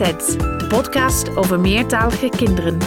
[0.00, 2.78] De podcast over meertalige kinderen.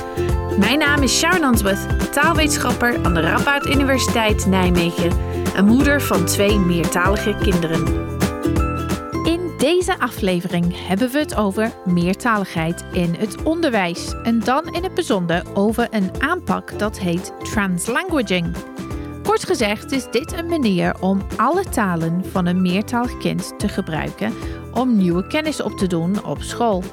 [0.60, 5.12] Mijn naam is Sharon Answorth, taalwetenschapper aan de Radboud Universiteit Nijmegen
[5.56, 7.86] en moeder van twee meertalige kinderen.
[9.26, 14.94] In deze aflevering hebben we het over meertaligheid in het onderwijs en dan in het
[14.94, 18.56] bijzonder over een aanpak dat heet translanguaging.
[19.24, 24.34] Kort gezegd is dit een manier om alle talen van een meertalig kind te gebruiken
[24.74, 26.84] om nieuwe kennis op te doen op school.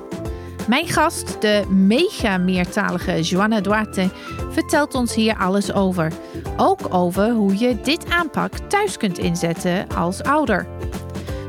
[0.70, 4.10] Mijn gast, de mega meertalige Joanna Duarte,
[4.50, 6.12] vertelt ons hier alles over.
[6.56, 10.66] Ook over hoe je dit aanpak thuis kunt inzetten als ouder.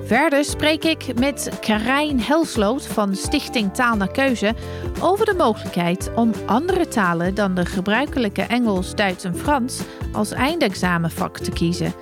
[0.05, 4.53] Verder spreek ik met Karijn Helsloot van Stichting Taal naar Keuze
[5.01, 11.37] over de mogelijkheid om andere talen dan de gebruikelijke Engels, Duits en Frans als eindexamenvak
[11.37, 11.93] te kiezen.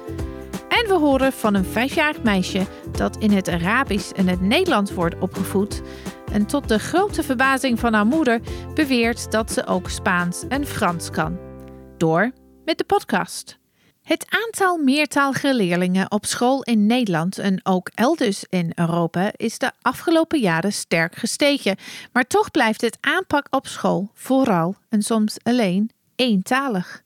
[0.70, 5.20] En we horen van een vijfjarig meisje dat in het Arabisch en het Nederlands wordt
[5.20, 5.82] opgevoed.
[6.32, 8.42] En tot de grote verbazing van haar moeder
[8.74, 11.38] beweert dat ze ook Spaans en Frans kan.
[11.98, 12.32] Door
[12.66, 13.58] met de podcast.
[14.02, 19.72] Het aantal meertalige leerlingen op school in Nederland en ook elders in Europa is de
[19.82, 21.78] afgelopen jaren sterk gestegen.
[22.12, 27.02] Maar toch blijft het aanpak op school vooral en soms alleen eentalig.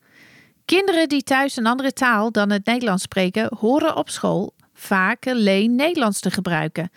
[0.65, 5.75] Kinderen die thuis een andere taal dan het Nederlands spreken, horen op school vaak alleen
[5.75, 6.91] Nederlands te gebruiken.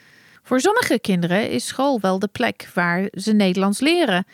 [0.47, 4.27] Voor sommige kinderen is school wel de plek waar ze Nederlands leren.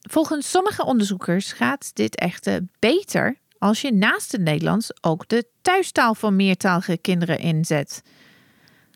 [0.00, 6.14] Volgens sommige onderzoekers gaat dit echter beter als je naast het Nederlands ook de thuistaal
[6.14, 8.02] van meertalige kinderen inzet.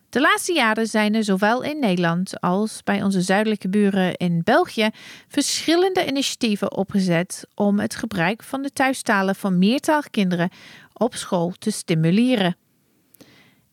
[0.08, 4.90] De laatste jaren zijn er zowel in Nederland als bij onze zuidelijke buren in België
[5.28, 10.50] verschillende initiatieven opgezet om het gebruik van de thuistalen van meertalige kinderen
[10.92, 12.56] op school te stimuleren.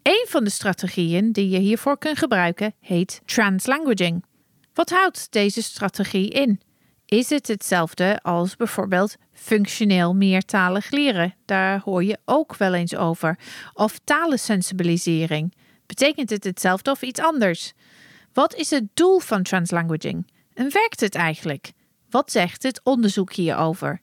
[0.04, 4.26] Een van de strategieën die je hiervoor kunt gebruiken heet translanguaging.
[4.74, 6.62] Wat houdt deze strategie in?
[7.06, 11.36] Is het hetzelfde als bijvoorbeeld functioneel meertalig leren?
[11.46, 13.40] Daar hoor je ook wel eens over.
[13.74, 15.54] Of talensensibilisering.
[15.86, 17.74] Betekent het hetzelfde of iets anders?
[18.34, 20.32] Wat is het doel van translanguaging?
[20.54, 21.72] En werkt het eigenlijk?
[22.10, 24.02] Wat zegt het onderzoek hierover?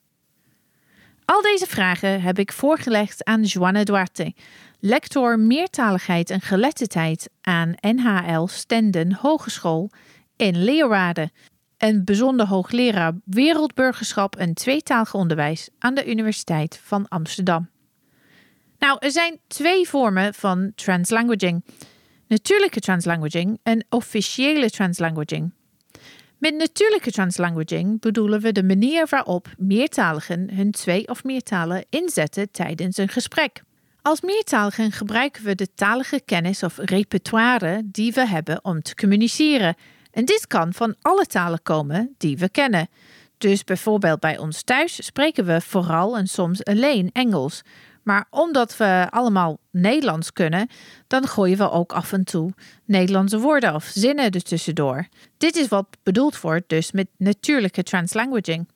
[1.24, 4.34] Al deze vragen heb ik voorgelegd aan Joanne Duarte,
[4.80, 9.90] lector meertaligheid en geletterdheid aan NHL Stenden Hogeschool
[10.36, 11.32] in Leeuwarden
[11.76, 17.68] en bijzonder hoogleraar wereldburgerschap en tweetalig onderwijs aan de Universiteit van Amsterdam.
[18.78, 21.64] Nou, er zijn twee vormen van translanguaging:
[22.26, 25.52] natuurlijke translanguaging en officiële translanguaging.
[26.38, 32.50] Met natuurlijke translanguaging bedoelen we de manier waarop meertaligen hun twee of meer talen inzetten
[32.50, 33.62] tijdens een gesprek.
[34.08, 39.76] Als meertaligen gebruiken we de talige kennis of repertoire die we hebben om te communiceren.
[40.10, 42.88] En dit kan van alle talen komen die we kennen.
[43.38, 47.62] Dus bijvoorbeeld bij ons thuis spreken we vooral en soms alleen Engels.
[48.02, 50.68] Maar omdat we allemaal Nederlands kunnen,
[51.06, 52.52] dan gooien we ook af en toe
[52.84, 55.06] Nederlandse woorden of zinnen er tussendoor.
[55.36, 58.68] Dit is wat bedoeld wordt dus met natuurlijke translanguaging.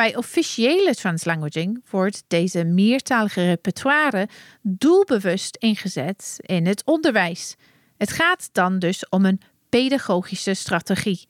[0.00, 4.28] Bij officiële translanguaging wordt deze meertalige repertoire
[4.62, 7.56] doelbewust ingezet in het onderwijs.
[7.98, 11.28] Het gaat dan dus om een pedagogische strategie.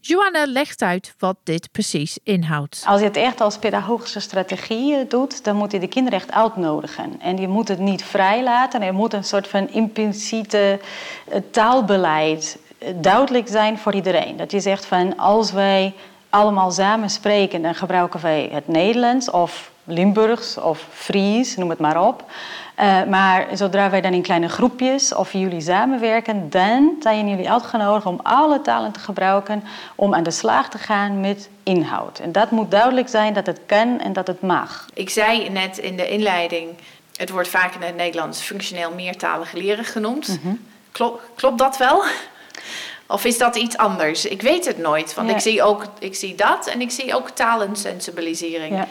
[0.00, 2.84] Joanne legt uit wat dit precies inhoudt.
[2.86, 6.32] Als je het echt als pedagogische strategie eh, doet, dan moet je de kinderen echt
[6.32, 7.20] uitnodigen.
[7.20, 8.82] En je moet het niet vrijlaten.
[8.82, 10.80] Er moet een soort van impliciete
[11.28, 14.36] eh, taalbeleid eh, duidelijk zijn voor iedereen.
[14.36, 15.94] Dat je zegt van als wij
[16.34, 22.06] allemaal samen spreken, dan gebruiken wij het Nederlands of Limburgs of Fries, noem het maar
[22.06, 22.24] op.
[22.80, 28.06] Uh, maar zodra wij dan in kleine groepjes of jullie samenwerken, dan zijn jullie uitgenodigd
[28.06, 29.64] om alle talen te gebruiken
[29.94, 32.18] om aan de slag te gaan met inhoud.
[32.18, 34.86] En dat moet duidelijk zijn dat het kan en dat het mag.
[34.94, 36.68] Ik zei net in de inleiding,
[37.16, 40.38] het wordt vaak in het Nederlands functioneel meertalig leren genoemd.
[40.42, 40.60] Mm
[41.34, 42.04] klopt dat wel?
[43.06, 44.24] Of is dat iets anders?
[44.24, 47.30] Ik weet het nooit, want ik, zie ook, ik zie dat en ik zie ook
[47.30, 48.76] talensensibilisering.
[48.76, 48.88] Ja.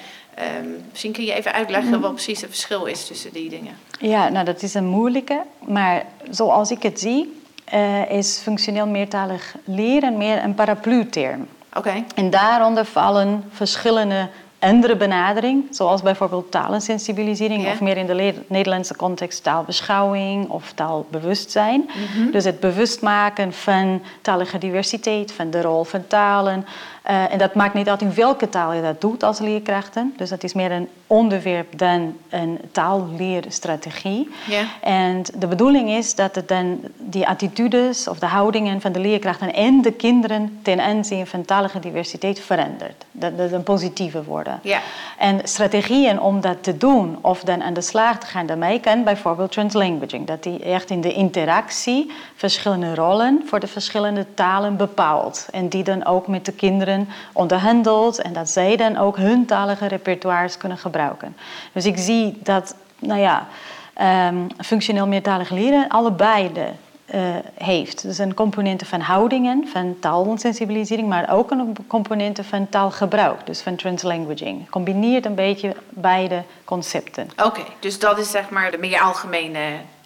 [0.59, 2.01] Um, misschien kun je even uitleggen mhm.
[2.01, 3.77] wat precies het verschil is tussen die dingen.
[3.99, 5.41] Ja, nou dat is een moeilijke.
[5.59, 7.41] Maar zoals ik het zie,
[7.73, 11.47] uh, is functioneel meertalig leren meer een paraplu-term.
[11.73, 12.03] Oké.
[12.15, 14.29] En daaronder vallen verschillende
[14.63, 17.71] andere benadering, zoals bijvoorbeeld talensensibilisering Ja.
[17.71, 21.89] of meer in de Nederlandse context taalbeschouwing of taalbewustzijn.
[21.89, 22.31] Mhm.
[22.31, 26.65] Dus het bewust maken van talige diversiteit, van de rol van talen.
[27.03, 30.13] Eh, en dat maakt niet uit in welke taal je dat doet als leerkrachten.
[30.17, 34.29] Dus dat is meer een onderwerp dan een taalleerstrategie.
[34.47, 34.65] Ja.
[34.81, 39.53] En de bedoeling is dat het dan die attitudes of de houdingen van de leerkrachten
[39.53, 43.05] en de kinderen ten aanzien van talige diversiteit verandert.
[43.11, 44.59] Dat dat een positieve worden.
[44.61, 44.79] Ja.
[45.17, 49.03] En strategieën om dat te doen of dan aan de slag te gaan daarmee kan
[49.03, 50.27] bijvoorbeeld translanguaging.
[50.27, 52.11] Dat die echt in de interactie
[52.49, 55.47] verschillende rollen voor de verschillende talen bepaalt.
[55.51, 59.87] En die dan ook met de kinderen onderhandelt en dat zij dan ook hun talige
[59.87, 61.35] repertoires kunnen gebruiken.
[61.71, 63.47] Dus ik zie dat, nou ja,
[63.93, 66.67] ehm, functioneel meertalig leren allebei de,
[67.05, 67.21] eh,
[67.57, 68.01] heeft.
[68.01, 73.75] Dus een componenten van houdingen, van taalsensibilisering, maar ook een componenten van taalgebruik, dus van
[73.75, 74.69] translanguaging.
[74.69, 77.29] Combineert een beetje beide concepten.
[77.43, 79.59] Oké, dus dat is zeg maar de meer algemene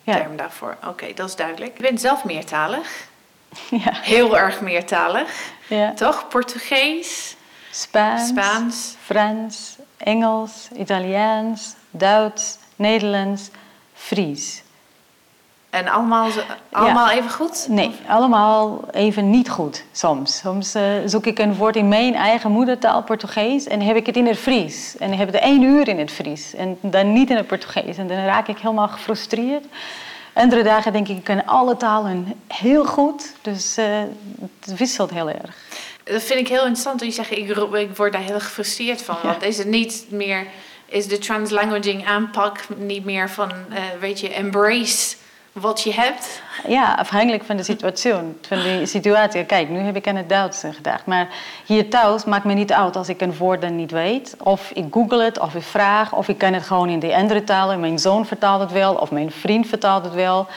[0.08, 0.16] Ja.
[0.16, 0.78] term daarvoor.
[0.88, 1.74] Oké, dat is duidelijk.
[1.80, 2.88] Ik ben zelf meertalig.
[3.70, 3.92] Ja.
[3.94, 5.52] Heel erg meertalig.
[5.68, 5.94] ja.
[5.94, 6.28] Toch?
[6.28, 7.36] Portugees,
[7.72, 8.96] Spaans, Spaans.
[9.04, 13.50] Frans, Engels, Italiaans, Duits, Nederlands,
[13.94, 14.64] Fries.
[15.70, 16.30] En allemaal,
[16.72, 17.66] allemaal even goed?
[17.70, 20.38] Nee, allemaal even niet goed soms.
[20.38, 24.16] Soms eh, zoek ik een woord in mijn eigen moedertaal, Portugees, en heb ik het
[24.16, 24.96] in het Fries.
[24.98, 27.98] En heb ik het één uur in het Fries en dan niet in het Portugees.
[27.98, 29.66] En dan raak ik helemaal gefrustreerd.
[30.34, 33.34] Andere dagen denk ik, ik kan alle talen heel goed.
[33.42, 33.86] Dus eh,
[34.40, 35.56] het wisselt heel erg.
[36.04, 37.00] Dat vind ik heel interessant.
[37.00, 37.56] Dat je zegt, ik,
[37.96, 39.16] word daar heel gefrustreerd van.
[39.24, 39.30] Ja.
[39.30, 40.48] Want is het niet meer...
[40.90, 43.52] Is de translanguaging aanpak niet meer van...
[43.52, 45.16] eh, weet je, embrace
[45.60, 46.42] wat je hebt?
[46.68, 48.14] Ja, afhankelijk van de situatie.
[48.42, 49.46] Van situatie.
[49.46, 51.06] Kijk, nu heb ik aan het Duits gedacht.
[51.06, 51.28] Maar
[51.66, 54.36] hier thuis maakt me niet uit als ik een woord dan niet weet.
[54.44, 56.14] Of ik google het, of ik vraag.
[56.14, 57.72] Of ik kan het gewoon in de andere taal.
[57.72, 60.48] En mijn zoon vertaalt het wel, of mijn vriend vertaalt het wel.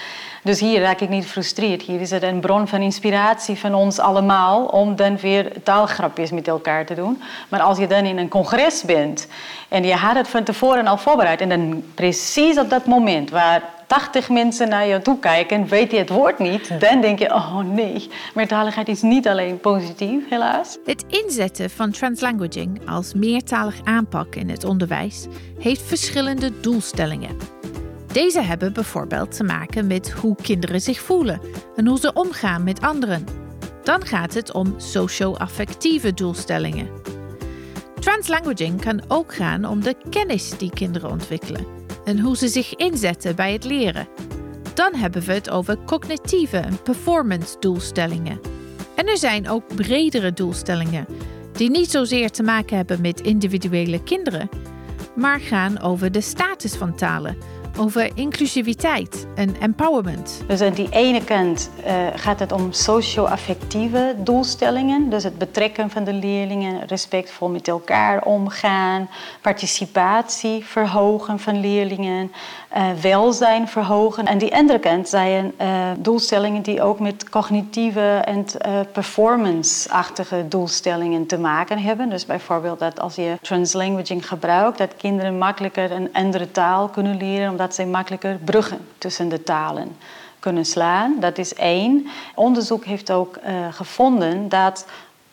[0.43, 1.83] Dus hier raak ik niet gefrustreerd.
[1.83, 4.65] Hier is het een bron van inspiratie van ons allemaal...
[4.65, 7.23] om dan weer taalgrapjes met elkaar te doen.
[7.49, 9.27] Maar als je dan in een congres bent...
[9.69, 11.41] en je had het van tevoren al voorbereid...
[11.41, 15.97] en dan precies op dat moment waar 80 mensen naar je toe kijken, weet je
[15.97, 20.79] het woord niet, dan denk je, oh nee, meertaligheid is niet alleen positief, helaas.
[20.85, 25.27] Het inzetten van translanguaging als meertalig aanpak in het onderwijs
[25.59, 27.37] heeft verschillende doelstellingen.
[28.13, 31.41] Deze hebben bijvoorbeeld te maken met hoe kinderen zich voelen
[31.77, 33.27] en hoe ze omgaan met anderen.
[33.83, 36.89] Dan gaat het om socio-affectieve doelstellingen.
[38.01, 41.80] Translanguaging kan ook gaan om de kennis die kinderen ontwikkelen
[42.11, 44.09] en hoe ze zich inzetten bij het leren.
[44.75, 48.41] Dan hebben we het over cognitieve en performance doelstellingen.
[48.95, 51.07] En er zijn ook bredere doelstellingen,
[51.53, 54.49] die niet zozeer te maken hebben met individuele kinderen,
[55.17, 57.37] maar gaan over de status van talen,
[57.81, 60.43] over inclusiviteit en empowerment.
[60.47, 65.11] Dus aan die ene kant eh, gaat het om socio-affectieve doelstellingen.
[65.11, 69.09] Dus het betrekken van de leerlingen, respectvol met elkaar omgaan,
[69.41, 72.33] participatie verhogen van leerlingen,
[73.01, 74.29] welzijn verhogen.
[74.29, 81.27] Aan die andere kant zijn eh, doelstellingen die ook met cognitieve en eh, performance-achtige doelstellingen
[81.27, 82.11] te maken hebben.
[82.11, 87.51] Dus bijvoorbeeld dat als je translanguaging gebruikt, dat kinderen makkelijker een andere taal kunnen leren,
[87.51, 89.97] omdat ze makkelijker bruggen tussen de talen
[90.39, 91.17] kunnen slaan.
[91.21, 92.07] Dat is één.
[92.35, 94.87] Onderzoek heeft ook eh, gevonden dat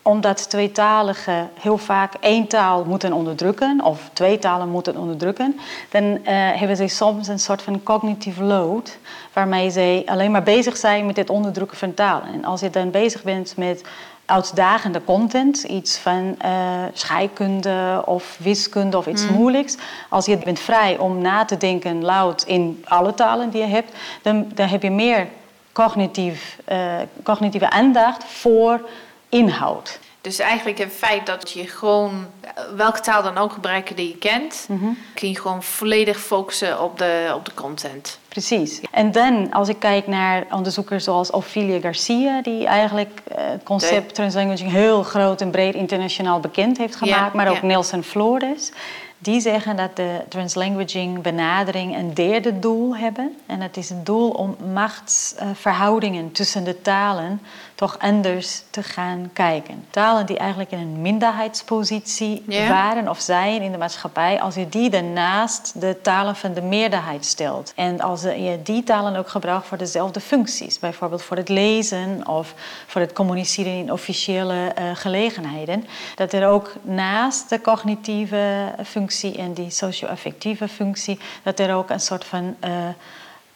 [0.08, 5.60] omdat tweetaligen heel vaak één taal moeten onderdrukken, of twee talen moeten onderdrukken,
[5.90, 8.98] dan eh, hebben ze soms een soort van cognitive load,
[9.34, 12.28] waarmee ze alleen maar bezig zijn met het onderdrukken van talen.
[12.34, 13.84] En als je dan bezig bent met
[14.26, 16.52] uitdagende content, iets van eh,
[16.94, 19.78] scheikunde of wiskunde of iets moeilijks.
[20.10, 23.92] Als je bent vrij om na te denken luid in alle talen die je hebt,
[24.22, 25.28] dan, dan heb je meer
[25.72, 28.82] cognitief, eh, cognitieve aandacht voor
[29.30, 30.00] inhoud.
[30.22, 34.18] Dus eigenlijk het feit dat je gewoon eh, welke taal dan ook gebruiken die je
[34.18, 34.68] kent,
[35.14, 38.20] kun je gewoon volledig focussen op de, op de content.
[38.28, 38.82] Precies.
[38.92, 44.08] En dan, als ik kijk naar onderzoekers zoals Ophelia Garcia, die eigenlijk eh, het concept
[44.08, 47.62] De- translanguaging heel groot en breed internationaal bekend heeft gemaakt, maar ook.
[47.62, 48.72] Nelson Flores.
[49.20, 53.36] Die zeggen dat de translanguaging benadering een derde doel hebben.
[53.46, 57.42] En dat is het doel om machtsverhoudingen tussen de talen
[57.78, 59.86] toch anders te gaan kijken.
[59.90, 64.90] Talen die eigenlijk in een minderheidspositie waren of zijn in de maatschappij, als je die
[64.90, 67.74] daarnaast de talen van de meerderheid stelt.
[67.76, 70.80] En als je die talen ook gebruikt voor dezelfde functies.
[70.80, 72.54] Bijvoorbeeld voor het lezen of
[72.88, 75.86] voor het communiceren in officiële uh, gelegenheden.
[76.16, 82.00] Dat er ook naast de cognitieve functie en die socio-affectieve functie, dat er ook een
[82.00, 82.56] soort van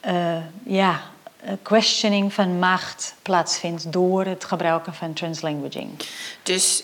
[0.06, 1.00] uh, ja,
[1.62, 5.90] questioning van macht plaatsvindt door het gebruiken van translanguaging.
[6.44, 6.84] Dus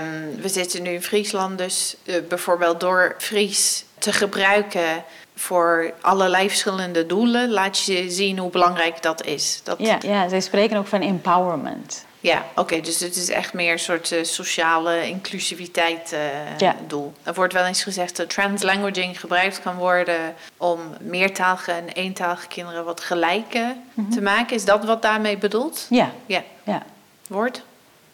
[0.00, 6.48] um, we zitten nu in Friesland, dus uh, bijvoorbeeld door Fries te gebruiken voor allerlei
[6.48, 9.60] verschillende doelen, laat je zien hoe belangrijk dat is.
[9.62, 9.78] Dat...
[9.78, 12.04] Ja, ja, zij spreken ook van empowerment.
[12.24, 16.76] Ja, oké, dus het is echt meer een soort uh, sociale inclusiviteit uh, ja.
[16.86, 17.12] doel.
[17.22, 22.84] Er wordt wel eens gezegd dat translanguaging gebruikt kan worden om meertalige en eentalige kinderen
[22.84, 24.10] wat gelijker mm -hmm.
[24.10, 24.56] te maken.
[24.56, 25.86] Is dat wat daarmee bedoeld?
[25.90, 26.10] Ja.
[26.26, 26.42] Ja.
[26.62, 26.82] ja.
[27.26, 27.62] Woord?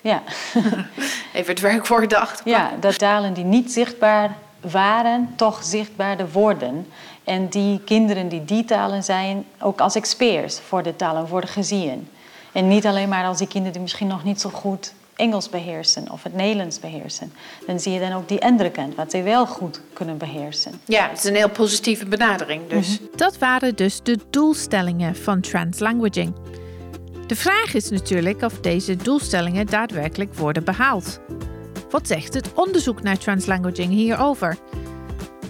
[0.00, 0.22] Ja.
[1.32, 2.48] Even het werkwoord achter.
[2.48, 6.92] Ja, dat talen die niet zichtbaar waren, toch zichtbaarder worden.
[7.24, 12.08] En die kinderen die die talen zijn, ook als experts voor de talen worden gezien.
[12.52, 16.10] En niet alleen maar als die kinderen die misschien nog niet zo goed Engels beheersen
[16.10, 17.32] of het Nederlands beheersen.
[17.66, 20.80] Dan zie je dan ook die andere kant, wat ze wel goed kunnen beheersen.
[20.84, 22.88] Ja, het is een heel positieve benadering dus.
[22.88, 23.16] Mm -hmm.
[23.16, 26.34] Dat waren dus de doelstellingen van translanguaging.
[27.26, 31.20] De vraag is natuurlijk of deze doelstellingen daadwerkelijk worden behaald.
[31.90, 34.56] Wat zegt het onderzoek naar translanguaging hierover?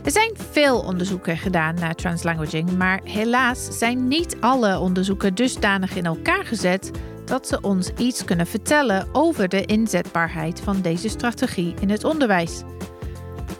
[0.05, 6.05] Er zijn veel onderzoeken gedaan naar translanguaging, maar helaas zijn niet alle onderzoeken dusdanig in
[6.05, 6.91] elkaar gezet
[7.25, 12.63] dat ze ons iets kunnen vertellen over de inzetbaarheid van deze strategie in het onderwijs.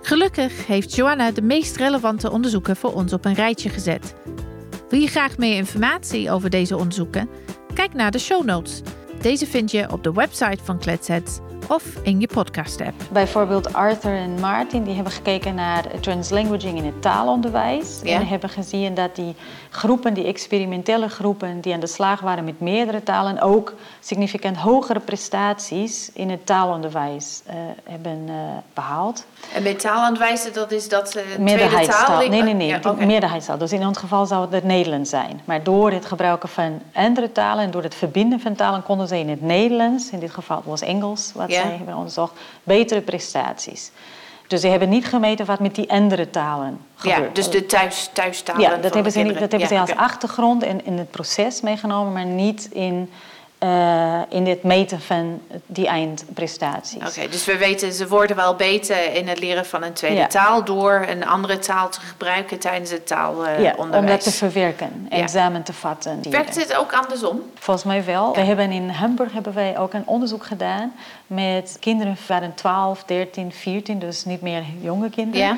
[0.03, 4.15] Gelukkig heeft Joanna de meest relevante onderzoeken voor ons op een rijtje gezet.
[4.89, 7.29] Wil je graag meer informatie over deze onderzoeken?
[7.75, 8.83] Kijk naar de show notes.
[9.21, 11.39] Deze vind je op de website van Kletsets
[11.71, 12.95] of in je podcast-app.
[13.11, 18.01] Bijvoorbeeld Arthur en Martin die hebben gekeken naar translanguaging in het taalonderwijs.
[18.03, 18.19] Ja.
[18.19, 19.35] En hebben gezien dat die
[19.71, 25.01] groepen, die experimentele groepen die aan de slag waren met meerdere talen, ook significant hogere
[25.01, 28.35] prestaties in het taalonderwijs uh, hebben uh,
[28.75, 29.25] behaald.
[29.55, 32.07] En met taalonderwijs, dat is dat uh, meerderheidstaal.
[32.07, 33.07] Taal, nee, nee, nee, ja, okay.
[33.07, 33.59] meerderheidstaal.
[33.59, 35.41] Dus in ons geval zou het het Nederlands zijn.
[35.45, 39.19] Maar door het gebruiken van andere talen en door het verbinden van talen konden ze
[39.19, 41.60] in het Nederlands, in dit geval was Engels, wat ja.
[41.67, 43.91] Zij hebben onderzocht, betere prestaties.
[44.47, 47.21] Dus ze hebben niet gemeten wat met die andere talen gebeurt.
[47.21, 48.61] Ja, dus de thuis, thuistalen.
[48.61, 52.13] Ja, dat hebben, ze, niet, dat hebben ze als achtergrond in, in het proces meegenomen,
[52.13, 53.11] maar niet in
[53.65, 56.97] uh, in het meten van die eindprestaties.
[56.97, 60.17] Oké, okay, dus we weten ze worden wel beter in het leren van een tweede
[60.17, 60.27] ja.
[60.27, 63.77] taal door een andere taal te gebruiken tijdens het taalonderwijs.
[63.77, 65.27] Ja, om dat te verwerken en ja.
[65.27, 66.21] samen te vatten.
[66.31, 67.43] Werkt het ook andersom?
[67.55, 68.35] Volgens mij wel.
[68.35, 70.93] We hebben in Hamburg hebben wij ook een onderzoek gedaan
[71.27, 75.47] met kinderen van 12, 13, 14, dus niet meer jonge kinderen.
[75.47, 75.57] Ja.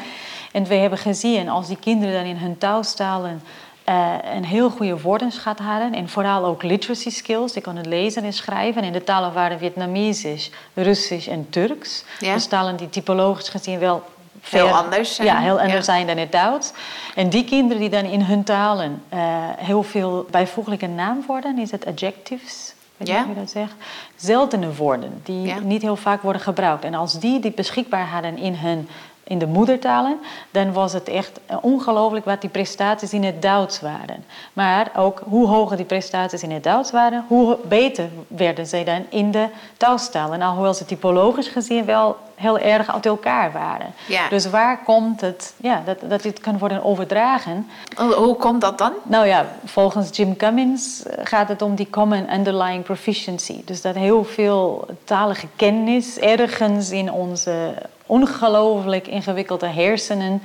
[0.52, 3.42] En we hebben gezien als die kinderen dan in hun taalstalen
[3.88, 5.94] uh, een heel goede woordenschat hadden.
[5.94, 7.52] En vooral ook literacy skills.
[7.52, 8.82] Die konden lezen en schrijven.
[8.82, 12.04] En de talen waren Vietnamesisch, Russisch en Turks.
[12.18, 12.34] Ja.
[12.34, 14.02] Dus talen die typologisch gezien wel
[14.42, 15.28] veel anders zijn.
[15.28, 15.82] Ja, heel anders ja.
[15.82, 16.72] zijn dan het Duits.
[17.14, 19.18] En die kinderen die dan in hun talen uh,
[19.56, 23.24] heel veel bijvoeglijke naamwoorden, is het adjectives, weet ja.
[23.24, 23.74] hoe je dat zegt,
[24.16, 25.58] zeldene woorden die ja.
[25.58, 26.84] niet heel vaak worden gebruikt.
[26.84, 28.88] En als die die beschikbaar hadden in hun
[29.32, 30.18] in de moedertalen,
[30.50, 34.24] dan was het echt ongelooflijk wat die prestaties in het Duits waren.
[34.52, 39.04] Maar ook hoe hoger die prestaties in het Duits waren, hoe beter werden zij dan
[39.08, 39.46] in de
[39.76, 40.42] thuistalen.
[40.42, 43.94] Alhoewel ze typologisch gezien wel heel erg uit elkaar waren.
[44.06, 44.28] Ja.
[44.28, 47.68] Dus waar komt het, ja, dat, dat dit kan worden overdragen?
[47.96, 48.92] Hoe komt dat dan?
[49.02, 53.62] Nou ja, volgens Jim Cummins gaat het om die common underlying proficiency.
[53.64, 57.74] Dus dat heel veel talige kennis ergens in onze
[58.12, 60.42] ongelooflijk ingewikkelde hersenen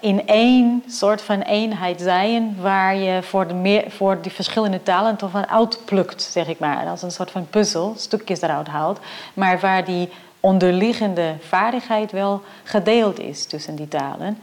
[0.00, 5.30] in één soort van eenheid zijn, waar je voor, de voor die verschillende talen toch
[5.30, 6.86] van uitplukt, zeg ik maar.
[6.86, 8.98] Als een soort van puzzel, stukjes eruit haalt,
[9.34, 10.08] maar waar die
[10.40, 14.38] onderliggende vaardigheid wel gedeeld is tussen die talen.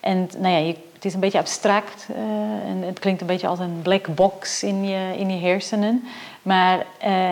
[0.00, 2.16] En nou ja, het is een beetje abstract uh,
[2.70, 6.04] en het klinkt een beetje als een black box in je, in je hersenen.
[6.42, 6.84] Maar uh,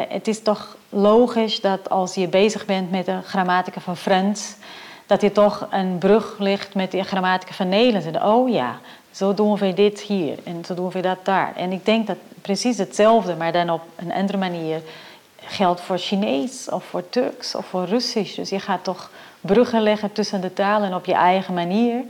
[0.09, 4.57] het is toch logisch dat als je bezig bent met de grammatica van Frans,
[5.09, 8.07] dat je toch een brug ligt met de grammatica van Nederlands.
[8.07, 8.79] En oh ja,
[9.11, 11.53] zo doen we dit hier en zo doen we dat daar.
[11.57, 14.81] En ik denk dat precies hetzelfde, maar dan op een andere manier
[15.41, 18.35] geldt voor Chinees of voor Turks of voor Russisch.
[18.35, 19.11] Dus je gaat toch
[19.41, 22.03] bruggen leggen tussen de talen op je eigen manier.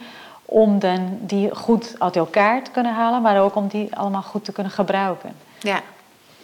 [0.45, 4.45] Om dan die goed uit elkaar te kunnen halen, maar ook om die allemaal goed
[4.45, 5.33] te kunnen gebruiken.
[5.59, 5.81] Ja.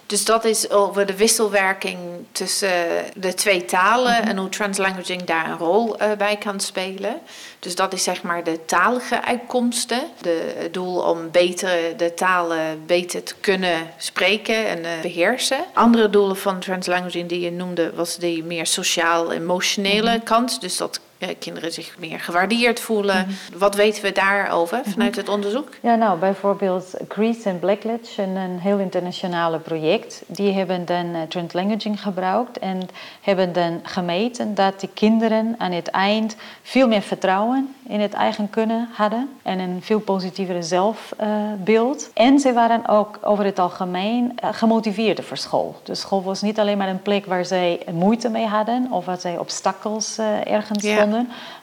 [0.07, 1.99] Dus dat is over de wisselwerking
[2.33, 7.21] tussen de twee talen en hoe translanguaging daar een rol uh, bij kan spelen.
[7.59, 10.01] Dus dat is zeg maar de talige uitkomsten.
[10.21, 15.65] De, het doel om beter de talen beter te kunnen spreken en uh, beheersen.
[15.73, 20.61] Andere doelen van translanguaging die je noemde was die meer sociaal-emotionele kant.
[20.61, 21.03] Dus dat eh,
[21.39, 23.27] kinderen zich meer gewaardeerd voelen.
[23.27, 23.59] Mhm.
[23.59, 24.91] Wat weten we daarover mhm.
[24.91, 25.69] vanuit het onderzoek?
[25.81, 32.03] Ja, nou, bijvoorbeeld Greece en Blackledge, een, heel internationale project, die hebben dan uh, translanguaging
[32.03, 32.89] gebruikt en
[33.21, 38.51] hebben dan gemeten dat die kinderen aan het eind veel meer vertrouwen in het eigen
[38.51, 42.11] kunnen hadden en een veel positievere zelfbeeld.
[42.15, 45.77] en ze waren ook over het algemeen uh, gemotiveerder voor school.
[45.85, 49.21] De school was niet alleen maar een plek waar zij moeite mee hadden of waar
[49.21, 51.14] zij obstakels ergens vonden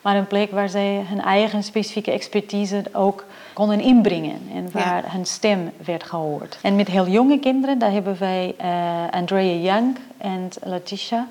[0.02, 5.26] maar een plek waar zij hun eigen specifieke expertise ook konden inbrengen en waar hun
[5.26, 6.58] stem werd gehoord.
[6.62, 11.28] En met heel jonge kinderen, daar hebben wij uh, Andrea Young en Letitia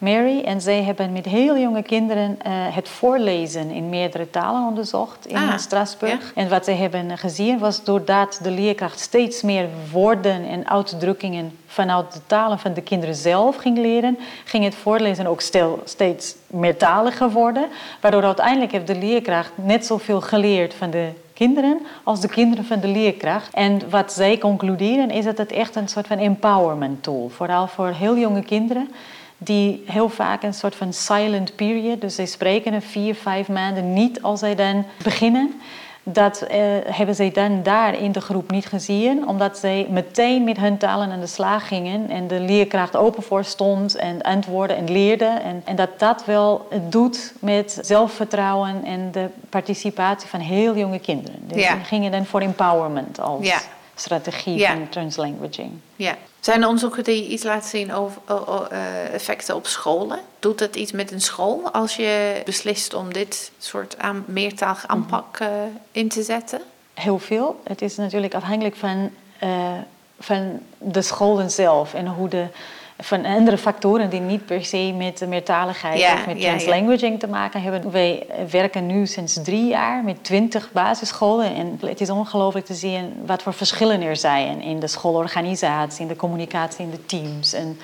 [0.00, 0.40] Mary.
[0.40, 5.36] En zij hebben met heel jonge kinderen uh, het voorlezen in meerdere talen onderzocht in
[5.36, 6.32] ah, Strasbourg.
[6.34, 12.12] En wat ze hebben gezien was doordat de leerkracht steeds meer woorden en uitdrukkingen vanuit
[12.12, 17.30] de talen van de kinderen zelf ging leren, ging het voorlezen ook stel, steeds meertaliger
[17.30, 17.68] worden.
[18.00, 22.80] Waardoor uiteindelijk heeft de leerkracht net zoveel geleerd van de kinderen als de kinderen van
[22.80, 23.54] de leerkracht.
[23.54, 27.88] En wat zij concluderen is dat het echt een soort van empowerment tool, vooral voor
[27.88, 28.88] heel jonge kinderen
[29.42, 33.92] die heel vaak een soort van silent period, dus zij spreken een vier, vijf maanden
[33.92, 35.60] niet als zij dan beginnen.
[36.02, 40.56] Dat eh, hebben zij dan daar in de groep niet gezien, omdat zij meteen met
[40.56, 44.92] hun talen aan de slag gingen en de leerkracht open voor stond en antwoorden en
[44.92, 45.24] leerde.
[45.24, 50.98] En, en dat dat wel het doet met zelfvertrouwen en de participatie van heel jonge
[50.98, 51.40] kinderen.
[51.42, 51.74] Dus ja.
[51.74, 53.52] gingen dan voor empowerment als
[53.94, 55.70] strategie van translanguaging.
[55.96, 56.16] Ja.
[56.40, 60.20] Zijn er onderzoeken die iets laten zien over uh, effecten op scholen?
[60.38, 64.92] Doet het iets met een school als je beslist om dit soort aan, meertalig mhm.
[64.92, 65.48] aanpak uh,
[65.92, 66.60] in te zetten?
[66.94, 67.60] Heel veel.
[67.64, 69.10] Het is natuurlijk afhankelijk van,
[69.42, 69.72] uh,
[70.18, 72.46] van de scholen zelf en hoe de
[73.00, 77.90] van andere factoren die niet per se met meertaligheid of met translanguaging te maken hebben.
[77.90, 83.22] Wij werken nu sinds drie jaar met twintig basisscholen en het is ongelooflijk te zien
[83.26, 87.78] wat voor verschillen er zijn in de schoolorganisatie, in de communicatie in de teams en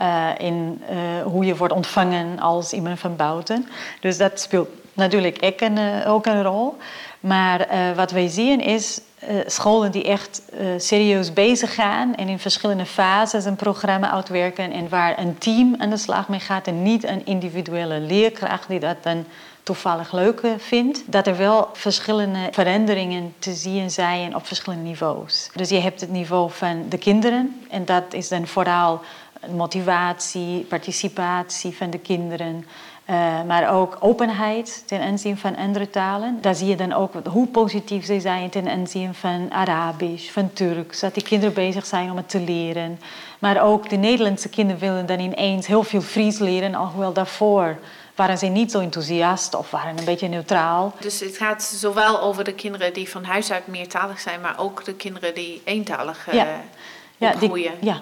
[0.00, 3.68] uh, in uh, hoe je wordt ontvangen als iemand van buiten.
[4.00, 6.76] Dus dat speelt natuurlijk ook een, uh, ook een rol.
[7.20, 12.38] Maar wat wij zien is uh, scholen die echt uh, serieus bezig gaan en in
[12.38, 16.82] verschillende fases een programma uitwerken en waar een team aan de slag mee gaat en
[16.82, 19.24] niet een individuele leerkracht die dat dan
[19.62, 25.50] toevallig leuk eh, vindt, dat er wel verschillende veranderingen te zien zijn op verschillende niveaus.
[25.54, 29.00] Dus je hebt het niveau van de kinderen en dat is dan vooral
[29.50, 32.64] motivatie, participatie van de kinderen.
[33.10, 36.38] Uh, maar ook openheid ten aanzien van andere talen.
[36.40, 41.00] Daar zie je dan ook hoe positief ze zijn ten aanzien van Arabisch, van Turks.
[41.00, 43.00] Dat die kinderen bezig zijn om het te leren.
[43.38, 47.78] Maar ook de Nederlandse kinderen willen dan ineens heel veel Fries leren, alhoewel daarvoor
[48.14, 50.92] waren ze niet zo enthousiast of waren een beetje neutraal.
[51.00, 54.84] Dus het gaat zowel over de kinderen die van huis uit meertalig zijn, maar ook
[54.84, 56.46] de kinderen die eentalig uh, ja.
[57.16, 58.00] Ja, die, ja,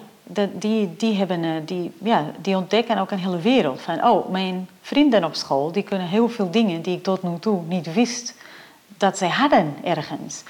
[0.53, 3.81] die, die, hebben, eh, die, ja, die ontdekken ook een hele wereld.
[3.81, 7.39] Van, oh, mijn vrienden op school die kunnen heel veel dingen die ik tot nu
[7.39, 8.35] toe niet wist
[8.97, 10.43] dat zij hadden ergens.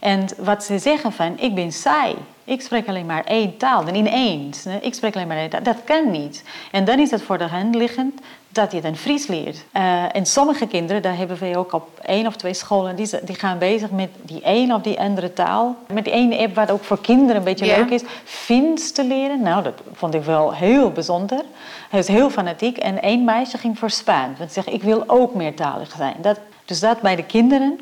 [0.00, 2.14] En wat ze zeggen van, ik ben saai.
[2.44, 3.86] Ik spreek alleen maar één taal.
[3.86, 5.62] En ineens, ik spreek alleen maar één taal.
[5.62, 6.44] Dat kan niet.
[6.70, 9.64] En dan is het voor de hand liggend dat je dan Fries leert.
[9.76, 13.34] Uh, en sommige kinderen, daar hebben we ook op één of twee scholen, die, die
[13.34, 15.76] gaan bezig met die een of die andere taal.
[15.92, 19.42] Met die ene app, wat ook voor kinderen een beetje leuk is, Fins te leren.
[19.42, 21.44] Nou, dat vond ik wel heel bijzonder.
[21.90, 22.78] Hij is heel fanatiek.
[22.78, 24.38] En één meisje ging voor Spaans.
[24.38, 26.16] Want ze zegt, ik wil ook meertalig zijn.
[26.20, 27.80] Dat, dus dat bij de kinderen.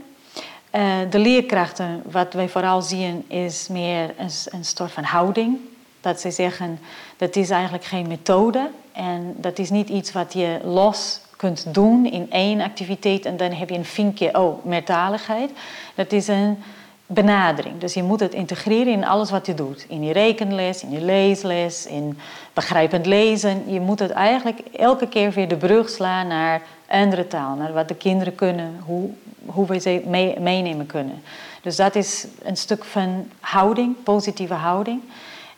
[0.75, 5.59] Uh, de leerkrachten, wat wij vooral zien, is meer een, een soort van houding.
[6.01, 6.79] Dat ze zeggen,
[7.17, 8.71] dat is eigenlijk geen methode.
[8.93, 13.53] En dat is niet iets wat je los kunt doen in één activiteit en dan
[13.53, 15.51] heb je een vinkje, oh, meertaligheid.
[15.95, 16.59] Dat is een
[17.07, 17.79] benadering.
[17.79, 19.85] Dus je moet het integreren in alles wat je doet.
[19.89, 22.19] In je rekenles, in je leesles, in
[22.53, 23.73] begrijpend lezen.
[23.73, 27.89] Je moet het eigenlijk elke keer weer de brug slaan naar andere taal, naar wat
[27.89, 29.11] de kinderen kunnen, hoe,
[29.47, 30.03] hoe we ze
[30.39, 31.23] meenemen kunnen.
[31.63, 35.01] Dus dat is een stuk van houding, positieve houding.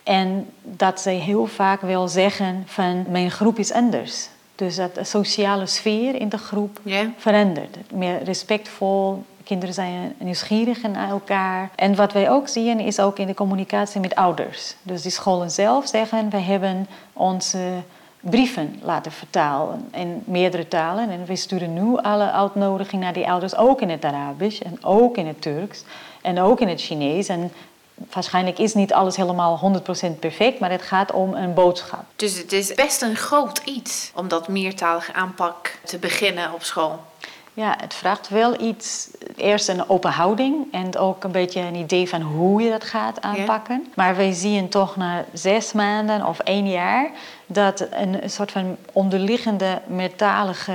[0.03, 4.29] En dat zij heel vaak wil zeggen van mijn groep is anders.
[4.55, 6.81] Dus dat de sociale sfeer in de groep
[7.17, 7.77] verandert.
[7.93, 11.71] Meer respectvol, Kinderen zijn nieuwsgierig naar elkaar.
[11.75, 14.75] En wat wij ook zien is ook in de communicatie met ouders.
[14.83, 17.59] Dus die scholen zelf zeggen, wij hebben onze
[18.31, 21.11] brieven laten vertalen in meerdere talen.
[21.11, 25.17] En we sturen nu alle uitnodigingen naar die ouders, ook in het Arabisch en ook
[25.17, 25.85] in het Turks
[26.23, 27.29] en ook in het Chinees.
[27.29, 27.53] En
[28.13, 29.83] waarschijnlijk is niet alles helemaal
[30.15, 32.05] 100% perfect, maar het gaat om een boodschap.
[32.17, 37.01] Dus het is best een groot iets om dat meertalige aanpak te beginnen op school.
[37.55, 39.09] Ja, het vraagt wel iets.
[39.37, 43.21] Eerst een open houding en ook een beetje een idee van hoe je dat gaat
[43.21, 43.87] aanpakken.
[43.95, 47.11] Maar wij zien toch na zes maanden of één jaar
[47.47, 50.73] dat een soort van onderliggende metalige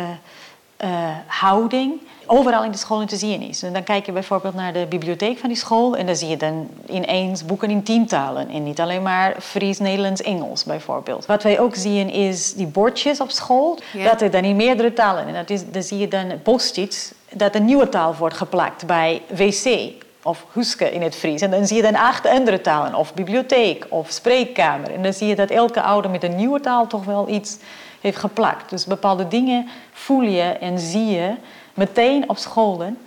[0.83, 3.63] uh, houding overal in de scholen te zien is.
[3.63, 6.37] En dan kijk je bijvoorbeeld naar de bibliotheek van die school en dan zie je
[6.37, 11.25] dan ineens boeken in tientalen en niet alleen maar Fries, Nederlands, Engels bijvoorbeeld.
[11.25, 15.27] Wat wij ook zien is die bordjes op school, dat er dan in meerdere talen
[15.27, 19.21] en dat is, dan zie je dan post-its dat een nieuwe taal wordt geplakt bij
[19.27, 19.91] wc
[20.23, 21.41] of huske in het Fries.
[21.41, 24.93] En dan zie je dan acht andere talen, of bibliotheek of spreekkamer.
[24.93, 27.57] En dan zie je dat elke ouder met een nieuwe taal toch wel iets
[28.01, 28.69] heeft geplakt.
[28.69, 31.35] Dus bepaalde dingen voel je en zie je
[31.79, 32.97] meteen op scholen.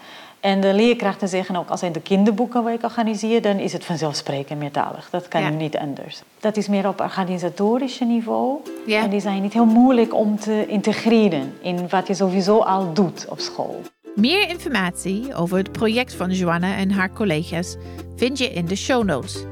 [0.41, 4.59] En de leerkrachten zeggen ook, als zijn de kinderboeken ik organiseer, dan is het vanzelfsprekend
[4.59, 5.11] meertalig.
[5.11, 6.23] Dat kan nu niet anders.
[6.41, 8.59] Dat is meer op organisatorische niveau.
[8.87, 9.03] Ja.
[9.03, 13.27] En die zijn niet heel moeilijk om te integreren in wat je sowieso al doet
[13.29, 13.81] op school.
[14.15, 17.77] Meer informatie over het project van Joanne en haar collega's
[18.17, 19.45] vind je in de show notes.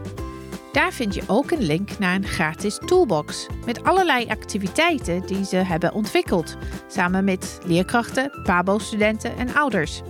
[0.73, 5.57] Daar vind je ook een link naar een gratis toolbox met allerlei activiteiten die ze
[5.57, 6.57] hebben ontwikkeld,
[6.87, 10.03] samen met leerkrachten, PABO-studenten en ouders.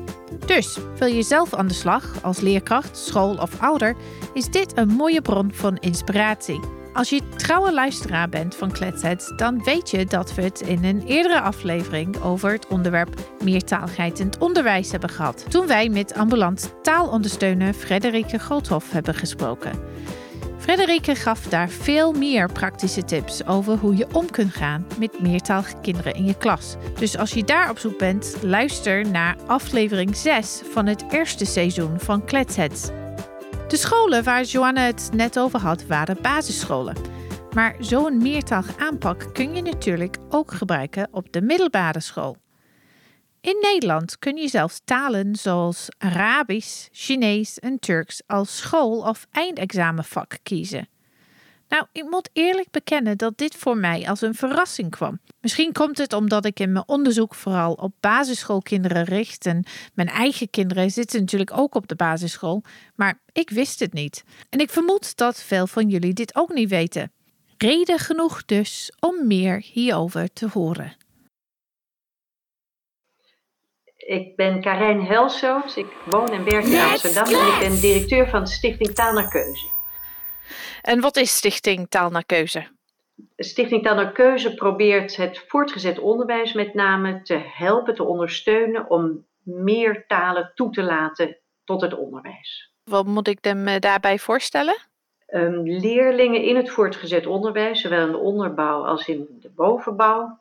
[0.46, 3.96] Dus wil je zelf aan de slag als leerkracht, school of ouder,
[4.34, 6.60] is dit een mooie bron van inspiratie.
[6.92, 11.02] Als je trouwe luisteraar bent van Kletsheads, dan weet je dat we het in een
[11.06, 15.44] eerdere aflevering over het onderwerp meertaligheid in het onderwijs hebben gehad.
[15.48, 19.72] Toen wij met ambulant taalondersteuner Frederike Goldhoff hebben gesproken.
[20.60, 25.74] Frederike gaf daar veel meer praktische tips over hoe je om kunt gaan met meertalige
[25.82, 26.76] kinderen in je klas.
[26.98, 32.00] Dus als je daar op zoek bent, luister naar aflevering 6 van het eerste seizoen
[32.00, 32.88] van Kletsheads.
[33.68, 36.96] De scholen waar Joanne het net over had, waren basisscholen.
[37.54, 42.36] Maar zo'n meertalige aanpak kun je natuurlijk ook gebruiken op de middelbare school.
[43.40, 50.38] In Nederland kun je zelfs talen zoals Arabisch, Chinees en Turks als school- of eindexamenvak
[50.42, 50.88] kiezen.
[51.68, 55.20] Nou, ik moet eerlijk bekennen dat dit voor mij als een verrassing kwam.
[55.40, 60.50] Misschien komt het omdat ik in mijn onderzoek vooral op basisschoolkinderen richt en mijn eigen
[60.50, 62.62] kinderen zitten natuurlijk ook op de basisschool,
[62.94, 64.24] maar ik wist het niet.
[64.48, 67.12] En ik vermoed dat veel van jullie dit ook niet weten.
[67.56, 70.96] Reden genoeg dus om meer hierover te horen.
[74.10, 75.76] Ik ben Karijn Helsoot.
[75.76, 79.28] Ik woon en werk in Amsterdam en ik ben directeur van de Stichting Taal naar
[79.28, 79.66] Keuze.
[80.82, 82.66] En wat is Stichting Taal naar Keuze?
[83.36, 89.26] Stichting Taal naar Keuze probeert het voortgezet onderwijs met name te helpen, te ondersteunen om
[89.42, 92.72] meer talen toe te laten tot het onderwijs.
[92.84, 94.76] Wat moet ik me eh, daarbij voorstellen?
[95.28, 100.38] Um, leerlingen in het voortgezet onderwijs, zowel in de onderbouw als in de bovenbouw,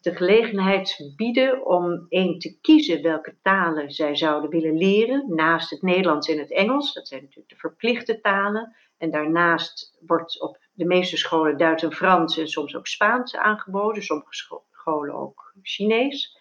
[0.00, 5.82] de gelegenheid bieden om één te kiezen welke talen zij zouden willen leren, naast het
[5.82, 6.92] Nederlands en het Engels.
[6.92, 8.74] Dat zijn natuurlijk de verplichte talen.
[8.98, 14.02] En daarnaast wordt op de meeste scholen Duits en Frans en soms ook Spaans aangeboden,
[14.02, 14.32] sommige
[14.70, 16.38] scholen ook Chinees.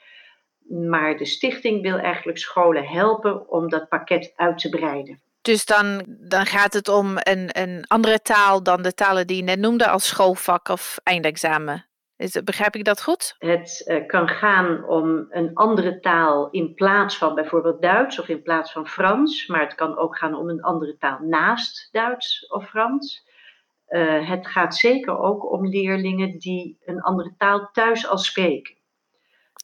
[0.70, 5.22] Maar de stichting wil eigenlijk scholen helpen om dat pakket uit te breiden.
[5.42, 9.44] Dus dan, dan gaat het om een, een andere taal dan de talen die je
[9.44, 11.89] net noemde als schoolvak of eindexamen.
[12.20, 13.36] Is, begrijp ik dat goed?
[13.38, 18.42] Het uh, kan gaan om een andere taal in plaats van bijvoorbeeld Duits of in
[18.42, 22.70] plaats van Frans, maar het kan ook gaan om een andere taal naast Duits of
[22.70, 23.28] Frans.
[23.90, 28.76] Uh, het gaat zeker ook om leerlingen die een andere taal thuis al spreken.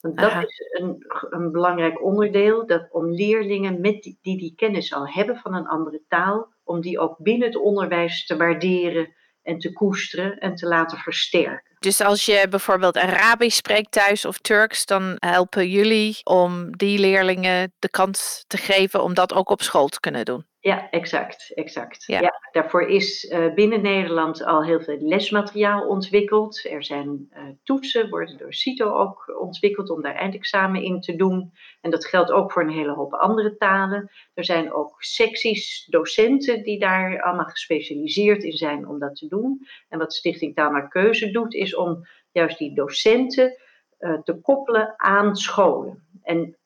[0.02, 4.94] Want dat is een, een, belangrijk onderdeel, dat om leerlingen met die, die die kennis
[4.94, 9.13] al hebben van een andere taal, om die ook binnen het onderwijs te waarderen
[9.45, 11.75] en te koesteren en te laten versterken.
[11.79, 17.73] Dus als je bijvoorbeeld Arabisch spreekt thuis of Turks, dan helpen jullie om die leerlingen
[17.79, 20.45] de kans te geven om dat ook op school te kunnen doen.
[20.65, 21.51] Ja, exact.
[21.54, 22.04] exact.
[22.06, 22.39] Ja.
[22.51, 26.65] daarvoor is uh, binnen Nederland al heel veel lesmateriaal ontwikkeld.
[26.65, 31.54] Er zijn uh, toetsen, worden door CITO ook ontwikkeld om daar eindexamen in te doen.
[31.82, 34.12] En dat geldt ook voor een hele hoop andere talen.
[34.34, 39.67] Er zijn ook secties docenten die daar allemaal gespecialiseerd in zijn om dat te doen.
[39.89, 43.58] En wat Stichting Taal naar Keuze doet, is om juist die docenten
[43.99, 46.08] uh, te koppelen aan scholen.
[46.23, 46.58] En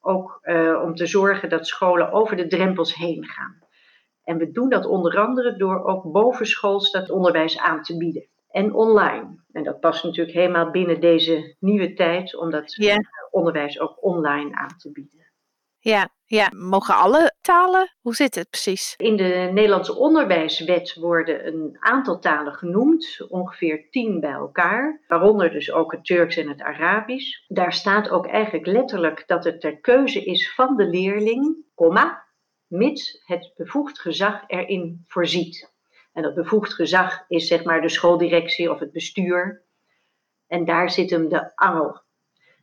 [0.00, 3.58] ook eh, om te zorgen dat scholen over de drempels heen gaan.
[4.24, 8.28] En we doen dat onder andere door ook bovenschools dat onderwijs aan te bieden.
[8.50, 9.44] En online.
[9.52, 12.76] En dat past natuurlijk helemaal binnen deze nieuwe tijd om dat
[13.30, 15.29] onderwijs ook online aan te bieden.
[15.82, 17.96] Ja, ja, mogen alle talen?
[18.00, 18.94] Hoe zit het precies?
[18.96, 25.72] In de Nederlandse onderwijswet worden een aantal talen genoemd, ongeveer tien bij elkaar, waaronder dus
[25.72, 27.44] ook het Turks en het Arabisch.
[27.48, 32.26] Daar staat ook eigenlijk letterlijk dat het ter keuze is van de leerling, comma,
[32.66, 35.74] mits het bevoegd gezag erin voorziet.
[36.12, 39.64] En dat bevoegd gezag is zeg maar de schooldirectie of het bestuur.
[40.46, 42.02] En daar zit hem de angel.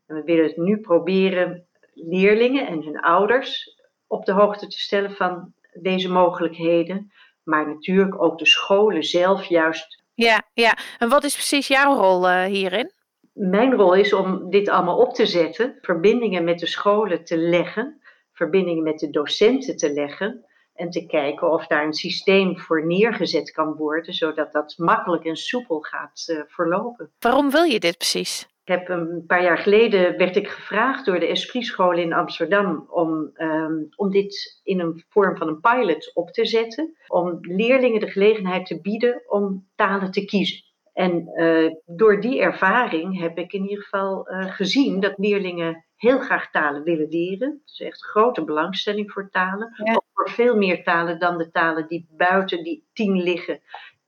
[0.05, 1.66] En we willen het nu proberen
[2.05, 3.75] leerlingen en hun ouders
[4.07, 7.11] op de hoogte te stellen van deze mogelijkheden.
[7.43, 10.03] Maar natuurlijk ook de scholen zelf juist.
[10.13, 10.77] Ja, ja.
[10.97, 12.91] en wat is precies jouw rol uh, hierin?
[13.33, 18.01] Mijn rol is om dit allemaal op te zetten, verbindingen met de scholen te leggen,
[18.33, 23.51] verbindingen met de docenten te leggen en te kijken of daar een systeem voor neergezet
[23.51, 27.11] kan worden, zodat dat makkelijk en soepel gaat uh, verlopen.
[27.19, 28.47] Waarom wil je dit precies?
[28.67, 32.85] Ik heb een paar jaar geleden werd ik gevraagd door de Esprit School in Amsterdam
[32.89, 36.97] om, um, om dit in een vorm van een pilot op te zetten.
[37.07, 40.63] Om leerlingen de gelegenheid te bieden om talen te kiezen.
[40.93, 46.19] En uh, door die ervaring heb ik in ieder geval uh, gezien dat leerlingen heel
[46.19, 47.61] graag talen willen leren.
[47.65, 49.73] Dus echt grote belangstelling voor talen.
[49.83, 49.93] Ja.
[49.93, 53.61] Ook voor veel meer talen dan de talen die buiten die tien liggen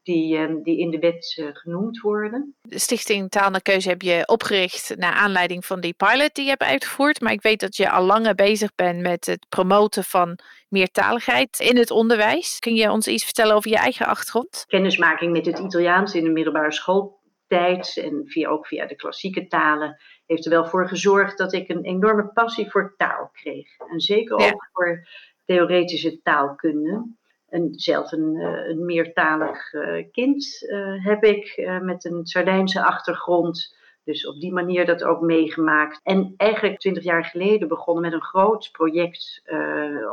[0.09, 2.55] die, ehm, die in de wet eh, genoemd worden.
[2.61, 6.49] De Stichting Taal naar Keuze heb je opgericht naar aanleiding van die pilot die je
[6.49, 7.21] hebt uitgevoerd.
[7.21, 11.77] Maar ik weet dat je al langer bezig bent met het promoten van meertaligheid in
[11.77, 12.59] het onderwijs.
[12.59, 14.63] Kun je ons iets vertellen over je eigen achtergrond?
[14.67, 19.97] Kennismaking met het Italiaans in de middelbare schooltijd en via, ook via de klassieke talen
[20.25, 23.77] heeft er wel voor gezorgd dat ik een enorme passie voor taal kreeg.
[23.91, 25.07] En zeker ook voor
[25.45, 27.17] theoretische taalkunde.
[27.49, 33.77] En zelf een, uh, een meertalig uh, kind uh, heb ik met een Sardijnse achtergrond.
[34.03, 35.99] Dus op die manier dat ook meegemaakt.
[36.03, 39.43] En eigenlijk twintig jaar geleden begonnen met een groot project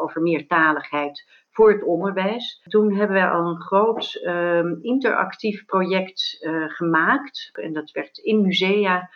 [0.01, 2.62] over meertaligheid voor het onderwijs.
[2.68, 7.51] Toen hebben we al een groot ehm, interactief project gemaakt.
[7.53, 9.11] En dat werd in musea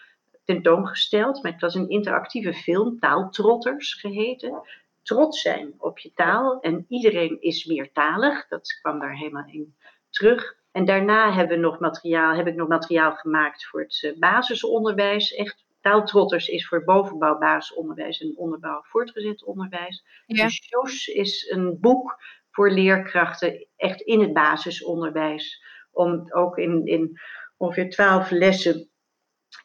[0.44, 1.42] tentoongesteld.
[1.42, 4.62] Maar het was een interactieve film, Taaltrotters geheten
[5.02, 6.60] trots zijn op je taal.
[6.60, 8.48] En iedereen is meertalig.
[8.48, 9.74] Dat kwam daar helemaal in
[10.10, 10.58] terug.
[10.72, 15.34] En daarna hebben we nog materiaal, heb ik nog materiaal gemaakt voor het eh, basisonderwijs.
[15.34, 20.04] Echt, taaltrotters is voor bovenbouw basisonderwijs en onderbouw voortgezet onderwijs.
[20.26, 20.44] Ja.
[20.44, 22.18] Dus JOS is een boek
[22.50, 25.64] voor leerkrachten echt in het basisonderwijs.
[25.90, 27.20] Om ook in, in
[27.56, 28.90] ongeveer twaalf lessen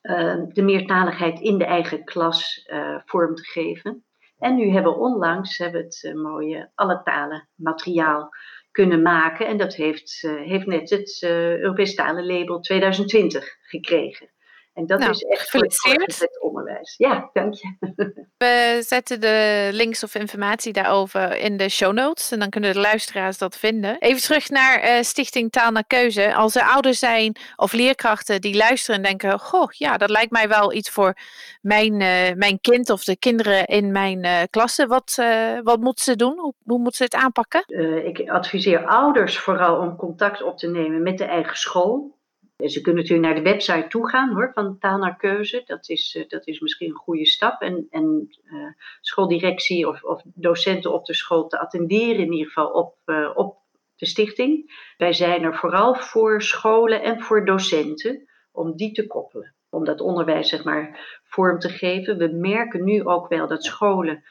[0.01, 4.05] uh, de meertaligheid in de eigen klas uh, vorm te geven.
[4.45, 8.29] En nu hebben we onlangs hebben het uh, mooie alle talen materiaal
[8.71, 9.47] kunnen maken.
[9.47, 14.34] En dat heeft, uh, heeft net het uh, Europees Talenlabel 2020 gekregen.
[14.75, 16.95] En dat nou, is echt voor het onderwijs.
[16.97, 17.75] Ja, dank je.
[18.37, 22.31] We zetten de links of informatie daarover in de show notes.
[22.31, 23.99] En dan kunnen de luisteraars dat vinden.
[23.99, 26.33] Even terug naar uh, Stichting Taal naar Keuze.
[26.33, 29.39] Als er ouders zijn of leerkrachten die luisteren en denken...
[29.39, 31.13] Goh, ja, dat lijkt mij wel iets voor
[31.61, 34.87] mijn, uh, mijn kind of de kinderen in mijn uh, klasse.
[34.87, 35.21] Wat,
[35.63, 36.39] wat moeten ze doen?
[36.39, 37.63] Hoe, hoe moeten ze het aanpakken?
[38.05, 42.14] ik adviseer ouders vooral om contact op te nemen met de eigen school.
[42.63, 45.61] Ze kunnen natuurlijk naar de website toe gaan hoor, van Taal naar Keuze.
[45.65, 47.61] Dat is, uh, dat is misschien een goede stap.
[47.61, 52.71] En, en uh, schooldirectie of, of, docenten op de school te attenderen in ieder geval
[52.71, 53.57] op, uh, op
[53.95, 54.71] de stichting.
[54.97, 59.55] Wij zijn er vooral voor scholen en voor docenten om die te koppelen.
[59.69, 62.17] Om dat onderwijs zeg maar vorm te geven.
[62.17, 64.23] We merken nu ook wel dat scholen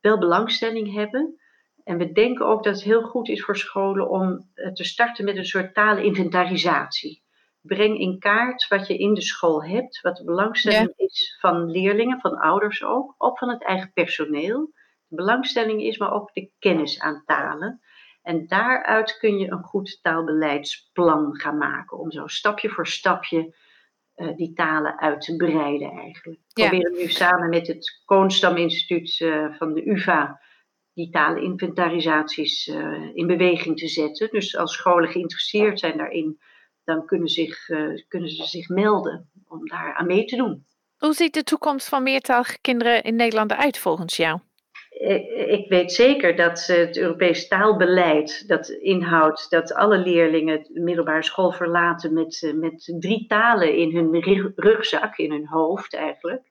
[0.00, 1.38] wel belangstelling hebben.
[1.84, 5.36] En we denken ook dat het heel goed is voor scholen om te starten met
[5.36, 7.23] een soort taleninventarisatie
[7.66, 12.20] breng in kaart wat je in de school hebt, wat de belangstelling is van leerlingen,
[12.20, 14.72] van ouders ook, ook van het eigen personeel.
[15.06, 17.80] De belangstelling is, maar ook de kennis aan talen.
[18.22, 23.54] En daaruit kun je een goed taalbeleidsplan gaan maken, om zo stapje voor stapje
[24.16, 26.40] uh, die talen uit te breiden eigenlijk.
[26.48, 26.68] We ja.
[26.68, 30.40] proberen nu samen met het Koonstam Instituut uh, van de UvA
[30.92, 34.28] die taleninventarisaties uh, in beweging te zetten.
[34.30, 36.38] Dus als scholen geïnteresseerd zijn daarin,
[36.84, 40.66] dan kunnen, zich, uh, kunnen ze zich melden om daar aan mee te doen.
[40.96, 44.40] Hoe ziet de toekomst van meertalige kinderen in Nederland eruit volgens jou?
[45.46, 51.52] Ik weet zeker dat het Europees taalbeleid dat inhoudt dat alle leerlingen de middelbare school
[51.52, 56.42] verlaten met, met drie talen in hun rugzak, in hun hoofd eigenlijk.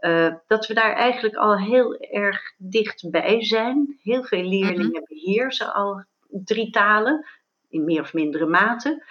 [0.00, 3.98] uh, dat we daar eigenlijk al heel erg dichtbij zijn.
[4.02, 5.14] Heel veel leerlingen mhm.
[5.14, 7.26] beheersen al drie talen,
[7.68, 9.04] in meer of mindere mate.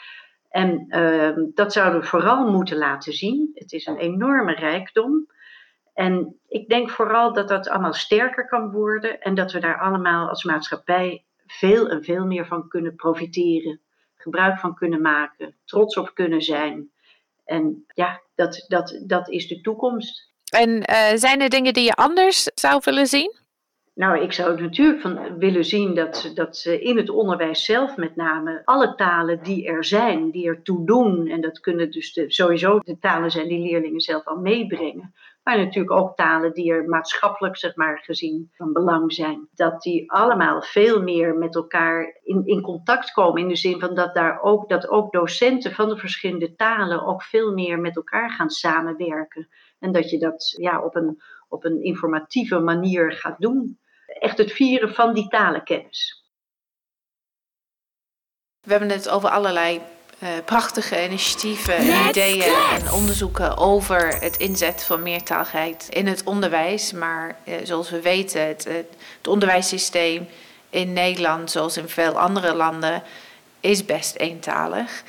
[0.57, 3.51] En uh, dat zouden we vooral moeten laten zien.
[3.53, 5.27] Het is een enorme rijkdom.
[5.93, 10.29] En ik denk vooral dat dat allemaal sterker kan worden en dat we daar allemaal
[10.29, 13.81] als maatschappij veel en veel meer van kunnen profiteren,
[14.15, 16.91] gebruik van kunnen maken, trots op kunnen zijn.
[17.45, 20.31] En ja, dat, dat, dat is de toekomst.
[20.51, 23.35] En uh, zijn er dingen die je anders zou willen zien?
[23.97, 28.15] Nou, ik zou natuurlijk van willen zien dat, dat ze in het onderwijs zelf met
[28.15, 32.79] name alle talen die er zijn, die ertoe doen, en dat kunnen dus de, sowieso
[32.79, 37.57] de talen zijn die leerlingen zelf al meebrengen, maar natuurlijk ook talen die er maatschappelijk
[37.57, 39.47] zeg maar, gezien van belang zijn.
[39.55, 43.41] Dat die allemaal veel meer met elkaar in, in contact komen.
[43.41, 47.23] In de zin van dat, daar ook, dat ook docenten van de verschillende talen ook
[47.23, 49.47] veel meer met elkaar gaan samenwerken.
[49.79, 53.77] En dat je dat ja, op, een, op een informatieve manier gaat doen.
[54.19, 56.25] Echt het vieren van die talenkennis.
[58.61, 59.81] We hebben het over allerlei
[60.23, 66.91] uh, prachtige initiatieven en ideeën en onderzoeken over het inzetten van meertaligheid in het onderwijs.
[66.91, 70.27] Maar uh, zoals we weten, het, het, onderwijssysteem
[70.69, 73.03] in Nederland, zoals in veel andere landen,
[73.59, 75.03] is best eentalig.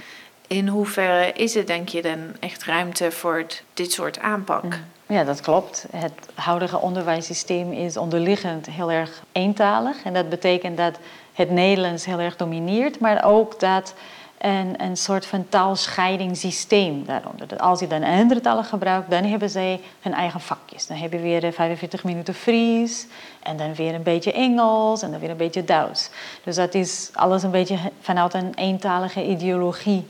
[0.46, 4.62] In hoeverre is er, denk je, dan echt ruimte voor dit soort aanpak?
[4.62, 4.96] Mm.
[5.08, 5.86] Ja, dat klopt.
[5.90, 10.02] Het huidige onderwijssysteem is onderliggend heel erg eentalig.
[10.04, 10.98] En dat betekent dat
[11.32, 13.94] het Nederlands heel erg domineert, maar ook dat
[14.38, 17.58] een, een soort van taalscheidingssysteem daaronder.
[17.58, 20.86] als je dan andere talen gebruikt, dan hebben zij hun eigen vakjes.
[20.86, 23.06] Dan heb je weer 45 minuten Fries
[23.42, 26.10] en dan weer een beetje Engels en dan weer een beetje Duits.
[26.44, 30.06] Dus dat is alles een beetje vanuit een eentalige ideologie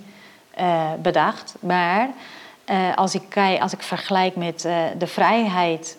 [0.61, 1.55] uh, bedacht.
[1.61, 2.09] Maar
[2.71, 5.97] uh, als, ik, als ik vergelijk met uh, de vrijheid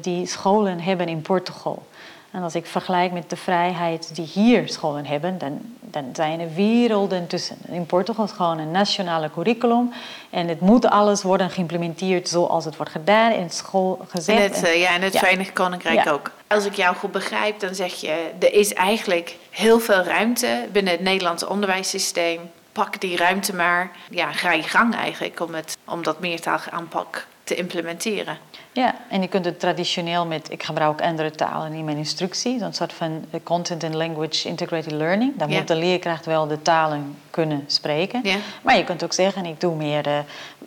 [0.00, 1.82] die scholen hebben in Portugal
[2.30, 6.54] en als ik vergelijk met de vrijheid die hier scholen hebben, dan, dan zijn er
[6.54, 7.56] werelden tussen.
[7.66, 9.92] In Portugal is gewoon een nationale curriculum.
[10.30, 14.60] En het moet alles worden geïmplementeerd zoals het wordt gedaan in school gezet.
[14.60, 16.30] Het, ja, in het Verenigd Koninkrijk ook.
[16.46, 18.30] Als ik jou goed begrijp, dan zeg je...
[18.38, 22.40] er is eigenlijk heel veel ruimte binnen het Nederlandse onderwijssysteem.
[22.78, 23.90] Pak die ruimte maar.
[24.10, 28.38] Ja, ga je gang eigenlijk om, het, om dat meertalige aanpak te implementeren.
[28.72, 32.74] Ja, en je kunt het traditioneel met, ik gebruik andere talen in mijn instructie, een
[32.74, 35.32] soort van content and language integrated learning.
[35.36, 38.20] Dan moet de leerkracht wel de talen kunnen spreken.
[38.22, 38.36] Ja.
[38.62, 40.18] Maar je kunt ook zeggen, ik doe meer uh,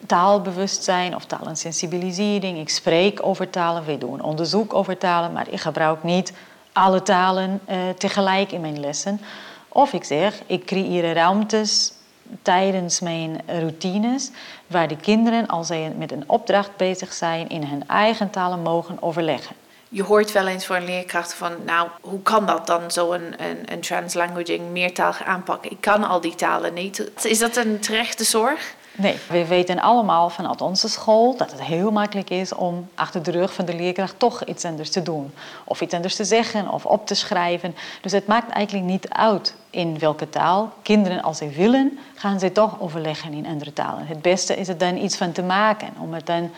[0.06, 2.60] taalbewustzijn of talensensibilisering.
[2.60, 6.34] Ik spreek over talen, we doen onderzoek over talen, maar ik gebruik niet
[6.74, 9.22] alle talen uh, tegelijk in mijn lessen.
[9.68, 11.94] Of ik zeg, ik creëer ruimtes
[12.42, 14.32] tijdens mijn routines,
[14.68, 18.98] waar de kinderen, als zij met een opdracht bezig zijn, in hun eigen talen mogen
[19.02, 19.56] overleggen.
[19.90, 23.34] Je hoort wel eens voor een leerkracht van, nou, hoe kan dat dan, zo'n een,
[23.38, 25.66] een, een translanguaging, meertalige aanpak?
[25.66, 27.12] Ik kan al die talen niet.
[27.24, 28.76] Is dat een terechte zorg?
[28.96, 33.32] Nee, we weten allemaal vanuit onze school dat het heel makkelijk is om achter de
[33.32, 35.34] rug van de leerkracht toch iets anders te doen.
[35.64, 37.76] Of iets anders te zeggen of op te schrijven.
[38.02, 40.74] Dus het maakt eigenlijk niet uit in welke taal.
[40.82, 44.08] Kinderen, als ze willen, gaan ze toch overleggen in andere talen.
[44.08, 46.52] Het beste is het dan iets van te maken, om het dan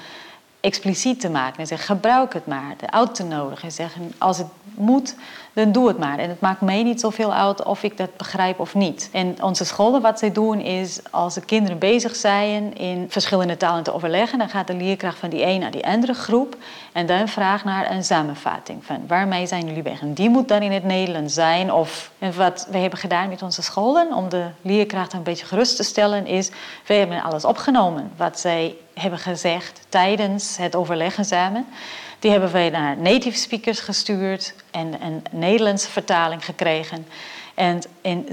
[0.63, 1.59] expliciet te maken.
[1.59, 2.73] En zeggen, gebruik het maar.
[2.77, 3.63] De uit te nodigen.
[3.63, 5.15] En zeggen, als het moet,
[5.53, 6.19] dan doe het maar.
[6.19, 9.09] En het maakt mij niet zoveel uit of ik dat begrijp of niet.
[9.11, 13.83] En onze scholen, wat zij doen, is als de kinderen bezig zijn in verschillende talen
[13.83, 16.57] te overleggen, dan gaat de leerkracht van die een naar die andere groep
[16.91, 20.01] en dan vraagt naar een samenvatting van waarmee zijn jullie bezig.
[20.01, 21.73] En die moet dan in het Nederlands zijn.
[21.73, 25.75] Of en wat we hebben gedaan met onze scholen, om de leerkracht een beetje gerust
[25.75, 26.51] te stellen, is
[26.85, 31.65] we hebben alles opgenomen wat zij hebben gezegd tijdens het overleggen samen.
[32.19, 37.05] Die hebben wij naar native speakers gestuurd en een Nederlandse vertaling gekregen.
[37.53, 38.29] En in 97%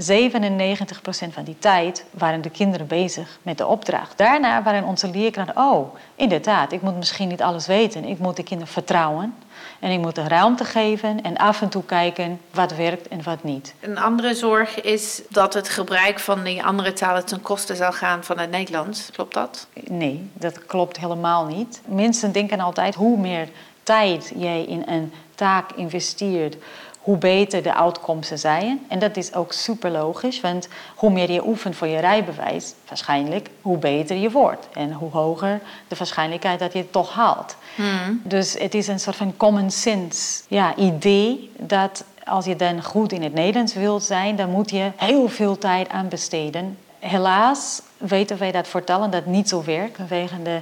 [1.29, 4.17] van die tijd waren de kinderen bezig met de opdracht.
[4.17, 8.05] Daarna waren onze leerkrachten, oh, inderdaad, ik moet misschien niet alles weten.
[8.05, 9.35] Ik moet de kinderen vertrouwen.
[9.81, 13.43] En ik moet de ruimte geven en af en toe kijken wat werkt en wat
[13.43, 13.73] niet.
[13.79, 18.23] Een andere zorg is dat het gebruik van die andere talen ten koste zal gaan
[18.23, 19.09] van het Nederlands.
[19.11, 19.67] Klopt dat?
[19.87, 21.81] Nee, dat klopt helemaal niet.
[21.85, 23.47] Mensen denken altijd hoe meer
[23.83, 26.55] tijd jij in een taak investeert,
[27.01, 28.85] hoe beter de uitkomsten zijn.
[28.87, 33.49] En dat is ook super logisch, want hoe meer je oefent voor je rijbewijs, waarschijnlijk,
[33.61, 34.67] hoe beter je wordt.
[34.73, 37.55] En hoe hoger de waarschijnlijkheid dat je het toch haalt.
[37.75, 38.21] Hmm.
[38.23, 43.11] Dus het is een soort van common sense ja, idee dat als je dan goed
[43.11, 46.77] in het Nederlands wilt zijn, dan moet je heel veel tijd aan besteden.
[46.99, 50.59] Helaas weten wij dat vertellen dat niet zo werkt vanwege de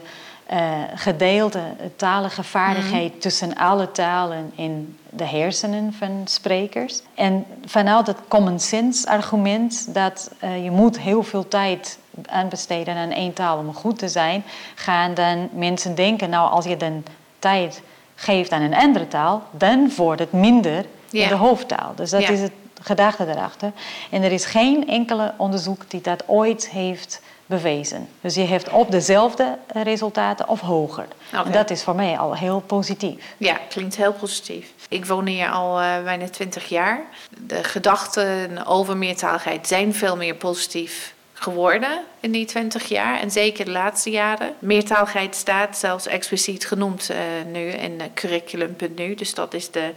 [0.53, 1.61] uh, gedeelde
[1.95, 3.19] talige vaardigheid mhm.
[3.19, 7.01] tussen alle talen in de hersenen van sprekers.
[7.15, 13.11] En vanuit het common sense argument dat uh, je moet heel veel tijd aanbesteden aan
[13.11, 14.43] één taal om goed te zijn,
[14.75, 17.03] gaan dan mensen denken, nou als je dan
[17.39, 17.81] tijd
[18.15, 21.91] geeft aan een andere taal, dan wordt het minder in de hoofdtaal.
[21.95, 23.71] Dus dat is het gedachte erachter.
[24.09, 28.07] En er is geen enkele onderzoek die dat ooit heeft bewezen.
[28.21, 31.05] Dus je heeft op dezelfde resultaten of hoger.
[31.31, 33.35] En dat is voor mij al heel positief.
[33.37, 34.71] Ja, klinkt heel positief.
[34.89, 37.01] Ik woon hier al uh, bijna 20 jaar.
[37.37, 43.19] De gedachten over meertaligheid zijn veel meer positief geworden in die 20 jaar.
[43.19, 44.53] En zeker de laatste jaren.
[44.59, 47.17] Meertaligheid staat zelfs expliciet genoemd uh,
[47.51, 49.15] nu in curriculum.nu.
[49.15, 49.93] Dus dat is de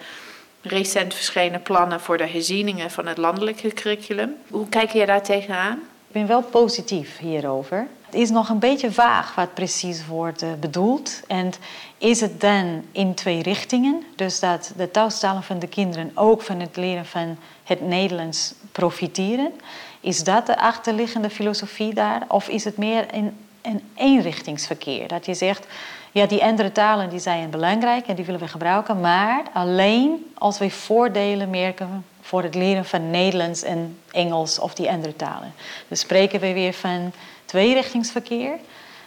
[0.62, 4.34] recent verschenen plannen voor de herzieningen van het landelijke curriculum.
[4.48, 5.82] Hoe kijk je daar tegenaan?
[6.12, 7.86] Ik ben wel positief hierover.
[8.04, 11.20] Het is nog een beetje vaag wat precies wordt eh, bedoeld.
[11.26, 11.52] En
[11.98, 14.02] is het dan in twee richtingen?
[14.16, 19.52] Dus dat de taalstalen van de kinderen ook van het leren van het Nederlands profiteren?
[20.00, 22.24] Is dat de achterliggende filosofie daar?
[22.28, 25.08] Of is het meer een, een eenrichtingsverkeer?
[25.08, 25.66] Dat je zegt,
[26.10, 30.58] ja, die andere talen die zijn belangrijk en die willen we gebruiken, maar alleen als
[30.58, 35.52] we voordelen merken voor het leren van Nederlands en Engels of die andere talen.
[35.88, 37.12] Dus spreken we weer van
[37.44, 38.58] tweerichtingsverkeer.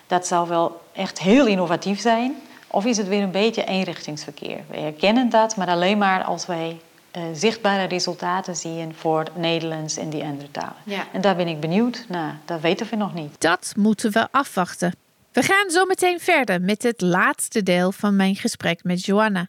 [0.07, 2.35] Dat zou wel echt heel innovatief zijn.
[2.67, 4.59] Of is het weer een beetje eenrichtingsverkeer?
[4.69, 6.79] We herkennen dat, maar alleen maar als wij
[7.17, 10.75] uh, zichtbare resultaten zien voor Nederlands en die andere talen.
[10.83, 11.07] Ja.
[11.13, 12.39] En daar ben ik benieuwd naar.
[12.45, 13.41] Dat weten we nog niet.
[13.41, 14.93] Dat moeten we afwachten.
[15.31, 19.47] We gaan zo meteen verder met het laatste deel van mijn gesprek met Joanna.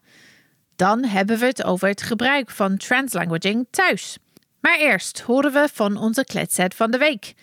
[0.76, 4.18] Dan hebben we het over het gebruik van translanguaging thuis.
[4.60, 7.34] Maar eerst horen we van onze kletset van de week.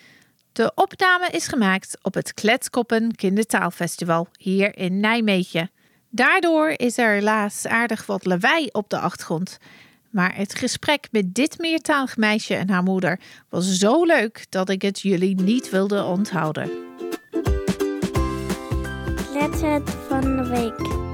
[0.52, 5.70] De opname is gemaakt op het Kletskoppen Kindertaalfestival hier in Nijmegen.
[6.10, 9.58] Daardoor is er helaas aardig wat lawaai op de achtergrond.
[10.10, 14.82] Maar het gesprek met dit meertalig meisje en haar moeder was zo leuk dat ik
[14.82, 16.70] het jullie niet wilde onthouden.
[19.32, 21.12] Kletset van de week.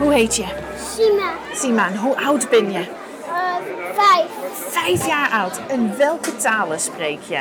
[0.00, 0.44] Hoe heet je?
[0.94, 1.30] Sima.
[1.54, 2.78] Sima, hoe oud ben je?
[2.78, 3.54] Uh,
[3.94, 4.26] vijf.
[4.52, 5.60] Vijf jaar oud.
[5.68, 7.38] En welke talen spreek je?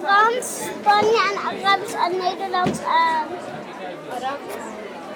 [0.00, 3.38] Frans, Spanje en Arabisch en Nederlands en...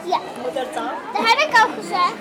[0.04, 0.18] Ja.
[0.42, 0.92] Moedertaal?
[1.12, 2.14] Dat heb ik al gezegd.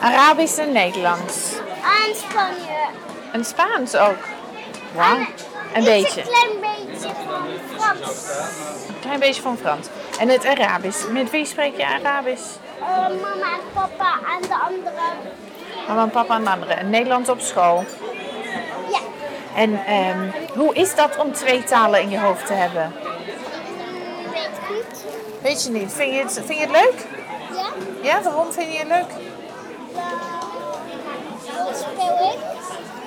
[0.00, 1.52] Arabisch en Nederlands.
[1.82, 2.86] En Spanje.
[3.32, 4.24] En Spaans ook?
[4.94, 5.18] Wauw.
[5.74, 6.20] Een beetje.
[6.20, 7.46] Een klein beetje van
[7.76, 8.28] Frans.
[8.88, 9.86] Een klein beetje van Frans.
[10.18, 11.08] En het Arabisch.
[11.08, 12.44] Met wie spreek je Arabisch?
[12.82, 15.12] Uh, mama en papa en de anderen.
[15.88, 16.76] Mama en papa en de anderen.
[16.78, 17.84] En Nederlands op school?
[18.90, 18.98] Ja.
[19.56, 22.92] En um, hoe is dat om twee talen in je hoofd te hebben?
[24.32, 25.04] Weet ik niet.
[25.42, 25.92] Weet je niet.
[25.92, 27.06] Vind je het, vind je het leuk?
[27.54, 27.66] Ja.
[28.02, 29.10] Ja, waarom vind je het leuk?
[31.56, 32.38] Dan speel ik.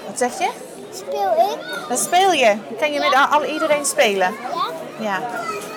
[0.08, 0.50] Wat zeg je?
[0.92, 1.88] Speel ik.
[1.88, 2.56] Dan speel je.
[2.80, 4.36] Kan je met al, iedereen spelen?
[4.54, 4.66] Ja.
[5.00, 5.20] Ja.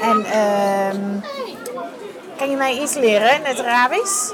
[0.01, 0.17] En
[0.97, 1.23] um,
[2.38, 4.32] kan je mij iets leren in het Arabisch?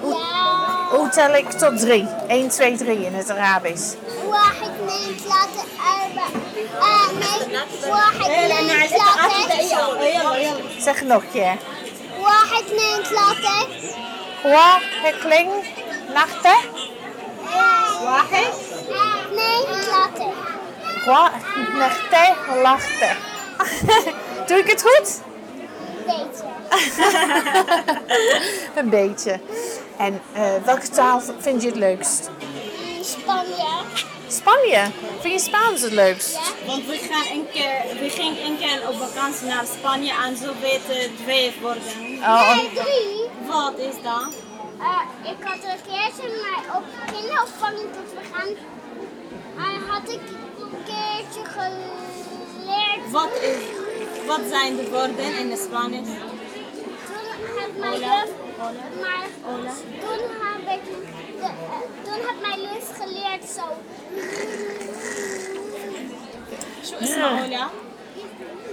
[0.00, 0.96] Hoe, ja.
[0.96, 2.08] hoe tel ik tot drie?
[2.28, 3.94] 1, 2, 3 in het Arabisch.
[4.26, 6.30] واحد اثنين ثلاثة أربعة
[7.90, 11.56] واحد اثنين ثلاثة Zeg nog een keer.
[12.20, 13.66] واحد اثنين ثلاثة
[14.44, 15.50] واحد kling
[16.14, 16.58] nachten.
[18.04, 18.52] واحد
[19.24, 20.32] اثنين ثلاثة
[21.06, 21.42] واحد
[21.74, 23.16] nachten lachten.
[24.46, 25.20] Doe ik het goed?
[26.06, 26.44] Beetje.
[28.79, 29.39] een beetje.
[29.97, 32.29] En uh, welke taal vind je het leukst?
[33.01, 33.67] Spanje.
[34.27, 34.85] Spanje?
[35.19, 36.33] Vind je Spaans het leukst?
[36.33, 36.67] Ja.
[36.67, 40.51] Want we, gaan een keer, we gingen een keer op vakantie naar Spanje en zo
[40.61, 41.83] weten twee worden.
[42.21, 42.55] Oh.
[42.55, 43.29] Nee, drie.
[43.47, 44.27] Wat is dat?
[44.79, 48.47] Uh, ik had een keertje maar op kinderopvang tot we gaan.
[49.57, 50.19] En had ik
[50.59, 53.11] een keertje geleerd.
[53.11, 53.57] Wat is
[54.27, 56.07] wat zijn de woorden in het Spanisch?
[57.53, 58.29] Toen heb mijn juf,
[59.01, 59.71] maar Hola.
[59.99, 61.49] toen heb ik, de, uh,
[62.03, 63.61] toen heb mijn juf geleerd zo.
[66.81, 67.69] Zo is hola.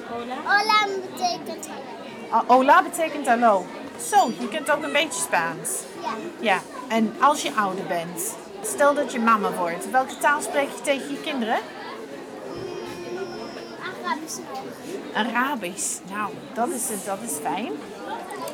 [0.08, 0.36] Hola.
[0.44, 2.42] Hola betekent hallo.
[2.42, 3.66] Oh, hola betekent hallo.
[4.08, 5.70] Zo, je kunt ook een beetje Spaans.
[6.02, 6.10] Ja.
[6.40, 10.82] Ja, en als je ouder bent, stel dat je mama wordt, welke taal spreek je
[10.82, 11.58] tegen je kinderen?
[14.04, 14.38] Arabisch.
[15.14, 15.98] Arabisch.
[16.10, 17.72] Nou, dat is, het, dat is fijn.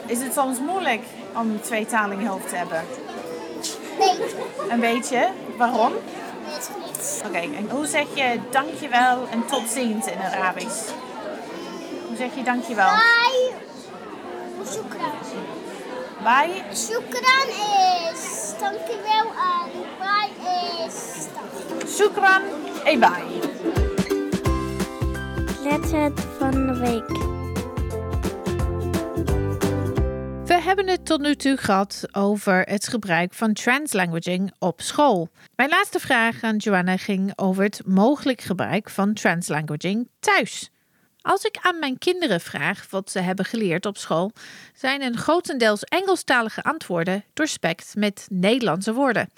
[0.07, 1.02] Is het soms moeilijk
[1.34, 2.82] om twee talen in je hoofd te hebben?
[3.98, 4.36] Beetje.
[4.70, 5.28] Een beetje?
[5.57, 5.92] Waarom?
[6.46, 7.22] Weet niet.
[7.26, 10.90] Oké, en hoe zeg je dankjewel en tot ziens in Arabisch?
[12.07, 12.86] Hoe zeg je dankjewel?
[12.86, 13.52] Bye.
[14.72, 15.11] Shukran.
[16.22, 16.62] Bye.
[16.74, 17.48] Shukran
[18.12, 21.88] is dankjewel en bye is dag.
[21.88, 22.42] Shukran.
[22.84, 23.40] En bye.
[25.62, 27.36] Letter van de week.
[30.67, 35.29] Hebben het tot nu toe gehad over het gebruik van translanguaging op school.
[35.57, 40.71] Mijn laatste vraag aan Joanna ging over het mogelijk gebruik van translanguaging thuis.
[41.21, 44.33] Als ik aan mijn kinderen vraag wat ze hebben geleerd op school,
[44.75, 49.31] zijn een grotendeels Engelstalige antwoorden doorspekt met Nederlandse woorden.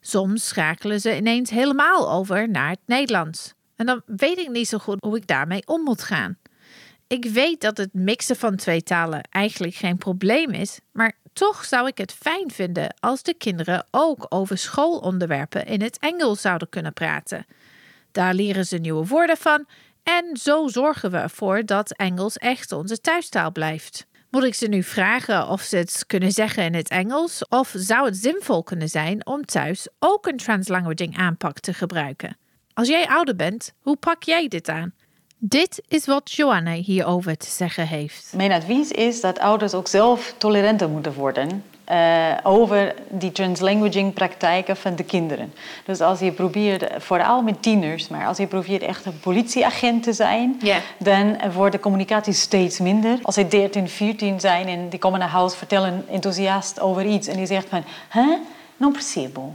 [0.00, 3.54] Soms schakelen ze ineens helemaal over naar het Nederlands.
[3.76, 6.38] En dan weet ik niet zo goed hoe ik daarmee om moet gaan.
[7.12, 11.86] Ik weet dat het mixen van twee talen eigenlijk geen probleem is, maar toch zou
[11.86, 16.92] ik het fijn vinden als de kinderen ook over schoolonderwerpen in het Engels zouden kunnen
[16.92, 17.46] praten.
[18.12, 19.66] Daar leren ze nieuwe woorden van
[20.02, 24.06] en zo zorgen we ervoor dat Engels echt onze thuistaal blijft.
[24.30, 27.48] Moet ik ze nu vragen of ze het kunnen zeggen in het Engels?
[27.48, 32.36] Of zou het zinvol kunnen zijn om thuis ook een translanguaging aanpak te gebruiken?
[32.74, 34.94] Als jij ouder bent, hoe pak jij dit aan?
[35.44, 38.32] Dit is wat Joanna hierover te zeggen heeft.
[38.36, 44.76] Mijn advies is dat ouders ook zelf toleranter moeten worden uh, over die translanguaging praktijken
[44.76, 45.52] van de kinderen.
[45.84, 50.12] Dus als je probeert, vooral met tieners, maar als je probeert echt een politieagent te
[50.12, 50.60] zijn,
[50.98, 53.18] dan wordt de communicatie steeds minder.
[53.22, 57.36] Als ze 13, 14 zijn en die komen naar huis, vertellen enthousiast over iets en
[57.36, 58.36] die zegt van, hè?
[58.82, 59.54] Não percebo.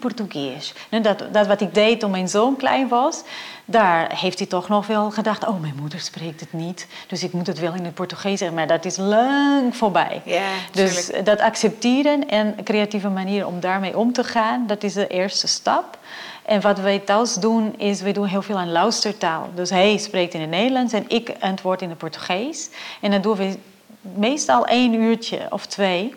[0.00, 0.74] Portugees.
[0.90, 3.22] Nou, dat, dat wat ik deed toen mijn zoon klein was,
[3.64, 7.32] daar heeft hij toch nog wel gedacht: oh, mijn moeder spreekt het niet, dus ik
[7.32, 8.56] moet het wel in het Portugees zeggen.
[8.56, 10.22] Maar dat is lang voorbij.
[10.24, 14.92] Ja, dus dat accepteren en een creatieve manier om daarmee om te gaan, dat is
[14.92, 15.98] de eerste stap.
[16.44, 19.50] En wat wij thuis doen, is we doen heel veel aan luistertaal.
[19.54, 22.70] Dus hij spreekt in het Nederlands en ik antwoord in het Portugees.
[23.00, 23.56] En dan doen we
[24.00, 26.14] meestal één uurtje of twee.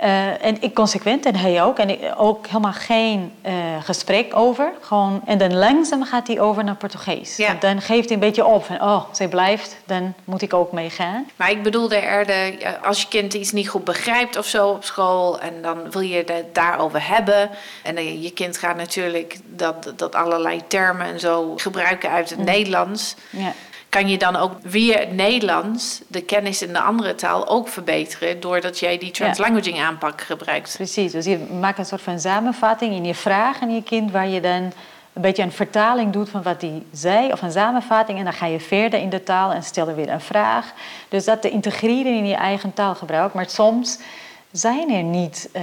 [0.00, 1.78] Uh, en ik consequent en hij ook.
[1.78, 4.72] En ik, ook helemaal geen uh, gesprek over.
[4.80, 7.36] Gewoon, en dan langzaam gaat hij over naar Portugees.
[7.36, 7.48] Ja.
[7.48, 8.64] En dan geeft hij een beetje op.
[8.64, 11.26] Van, oh, zij blijft, dan moet ik ook meegaan.
[11.36, 12.26] Maar ik bedoelde er,
[12.82, 15.40] als je kind iets niet goed begrijpt of zo op school...
[15.40, 17.50] en dan wil je het daarover hebben...
[17.82, 22.44] en je kind gaat natuurlijk dat, dat allerlei termen en zo gebruiken uit het Mm.
[22.44, 23.14] Nederlands...
[23.30, 23.52] Ja.
[23.96, 28.40] Kan je dan ook via het Nederlands de kennis in de andere taal ook verbeteren...
[28.40, 30.74] doordat jij die translanguaging aanpak gebruikt.
[30.76, 34.10] Precies, dus je maakt een soort van samenvatting in je vraag aan je kind...
[34.10, 34.72] waar je dan
[35.12, 37.32] een beetje een vertaling doet van wat hij zei...
[37.32, 40.10] of een samenvatting en dan ga je verder in de taal en stel er weer
[40.10, 40.72] een vraag.
[41.08, 43.34] Dus dat te integreren in je eigen taalgebruik.
[43.34, 43.98] Maar soms
[44.50, 45.62] zijn er niet uh,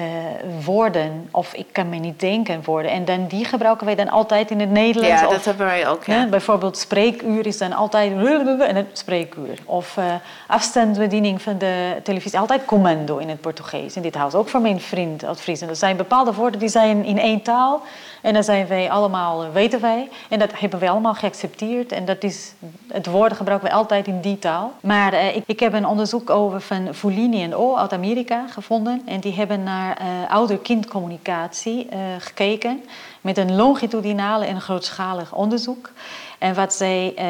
[0.66, 2.92] woorden of ik kan me niet denken woorden.
[2.92, 5.22] En dan die gebruiken wij dan altijd in het Nederlands.
[5.22, 6.04] Ja, of, dat hebben wij ook.
[6.06, 6.16] Ja.
[6.16, 8.12] Ja, bijvoorbeeld spreekuur is dan altijd
[8.60, 9.60] en het spreekuur.
[9.66, 10.06] Of uh,
[10.48, 13.96] afstandsbediening van de televisie, altijd commando in het Portugees.
[13.96, 15.72] In dit huis, ook voor mijn vriend uit Friesland.
[15.72, 17.82] Er zijn bepaalde woorden die zijn in één taal.
[18.22, 20.10] En dan zijn wij allemaal, weten wij.
[20.30, 21.92] En dat hebben wij allemaal geaccepteerd.
[21.92, 22.54] En dat is,
[22.88, 24.72] het woorden gebruiken we altijd in die taal.
[24.82, 28.73] Maar uh, ik, ik heb een onderzoek over van Fulini en O uit Amerika gevonden.
[29.06, 32.84] En die hebben naar uh, ouder-kindcommunicatie uh, gekeken.
[33.22, 35.92] Met een longitudinale en grootschalig onderzoek.
[36.38, 37.24] En wat zij uh,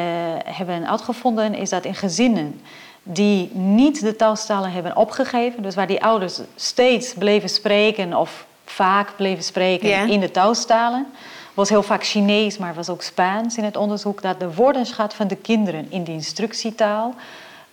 [0.44, 2.60] hebben uitgevonden is dat in gezinnen
[3.02, 9.16] die niet de taalstalen hebben opgegeven, dus waar die ouders steeds bleven spreken of vaak
[9.16, 11.06] bleven spreken in de taalstalen,
[11.54, 15.28] was heel vaak Chinees, maar was ook Spaans in het onderzoek, dat de woordenschat van
[15.28, 17.14] de kinderen in de instructietaal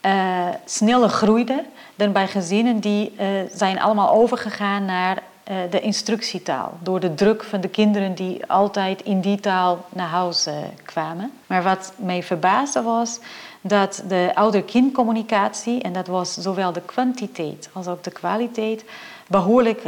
[0.06, 1.64] uh, sneller groeide
[1.96, 6.78] dan bij gezinnen die uh, zijn allemaal overgegaan naar uh, de instructietaal.
[6.80, 10.48] Door de druk van de kinderen die altijd in die taal naar huis
[10.84, 11.32] kwamen.
[11.48, 13.20] Maar wat mij verbaasde was
[13.62, 18.84] dat de ouder-kindcommunicatie, en dat was zowel de kwantiteit als ook de kwaliteit,
[19.28, 19.82] behoorlijk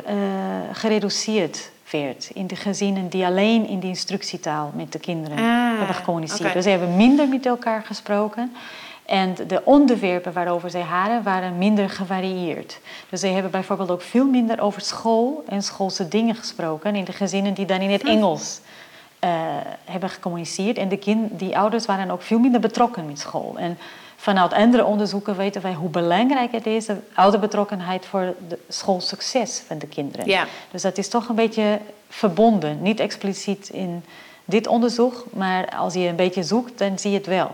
[0.71, 5.95] gereduceerd werd in de gezinnen die alleen in de instructietaal met de kinderen Ah, hebben
[5.95, 6.53] gecommuniceerd.
[6.53, 8.55] Dus ze hebben minder met elkaar gesproken.
[9.05, 12.79] En de onderwerpen waarover zij hadden, waren minder gevarieerd.
[13.09, 17.11] Dus zij hebben bijvoorbeeld ook veel minder over school en schoolse dingen gesproken in de
[17.11, 18.59] gezinnen die dan in het Engels
[19.23, 19.29] uh,
[19.85, 20.77] hebben gecommuniceerd.
[20.77, 23.55] En de kind, die ouders waren ook veel minder betrokken met school.
[23.57, 23.77] En
[24.15, 29.77] vanuit andere onderzoeken weten wij hoe belangrijk het is, de ouderbetrokkenheid voor het schoolsucces van
[29.77, 30.27] de kinderen.
[30.27, 30.45] Ja.
[30.71, 31.79] Dus dat is toch een beetje
[32.09, 32.81] verbonden.
[32.81, 34.03] Niet expliciet in
[34.45, 37.51] dit onderzoek, maar als je een beetje zoekt, dan zie je het wel.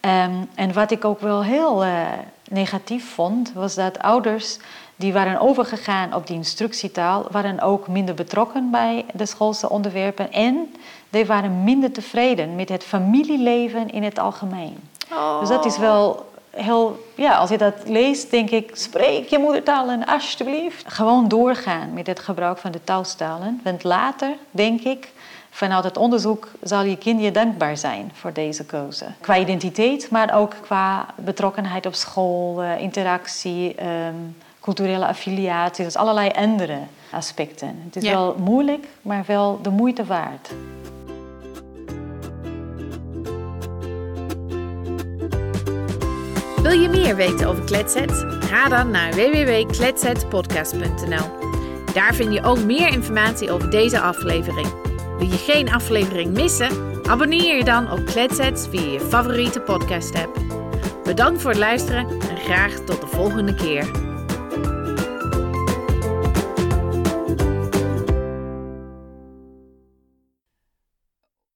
[0.00, 2.06] Um, en wat ik ook wel heel uh,
[2.50, 4.58] negatief vond, was dat ouders
[4.96, 10.74] die waren overgegaan op die instructietaal, waren ook minder betrokken bij de schoolse onderwerpen en
[11.10, 14.78] die waren minder tevreden met het familieleven in het algemeen.
[15.12, 15.40] Oh.
[15.40, 20.06] Dus dat is wel heel, ja, als je dat leest, denk ik, spreek je moedertalen
[20.06, 20.92] alsjeblieft.
[20.92, 23.60] Gewoon doorgaan met het gebruik van de taalstalen.
[23.64, 25.12] Want later, denk ik,
[25.58, 29.04] vanuit het onderzoek zal je kind je dankbaar zijn voor deze keuze.
[29.20, 34.14] Qua identiteit, maar ook qua betrokkenheid op school, eh, interactie, ehm,
[34.60, 36.78] culturele affiliatie, dus allerlei andere
[37.10, 37.80] aspecten.
[37.84, 38.10] Het is Ja.
[38.12, 40.50] wel moeilijk, maar wel de moeite waard.
[46.62, 48.24] Wil je meer weten over Kletset?
[48.40, 51.26] Ga dan naar www.kletsetpodcast.nl.
[51.94, 54.87] Daar vind je ook meer informatie over deze aflevering.
[55.18, 57.02] Wil je geen aflevering missen?
[57.06, 60.40] Abonneer je dan op Kletset via je favoriete podcast app.
[61.04, 64.07] Bedankt voor het luisteren en graag tot de volgende keer.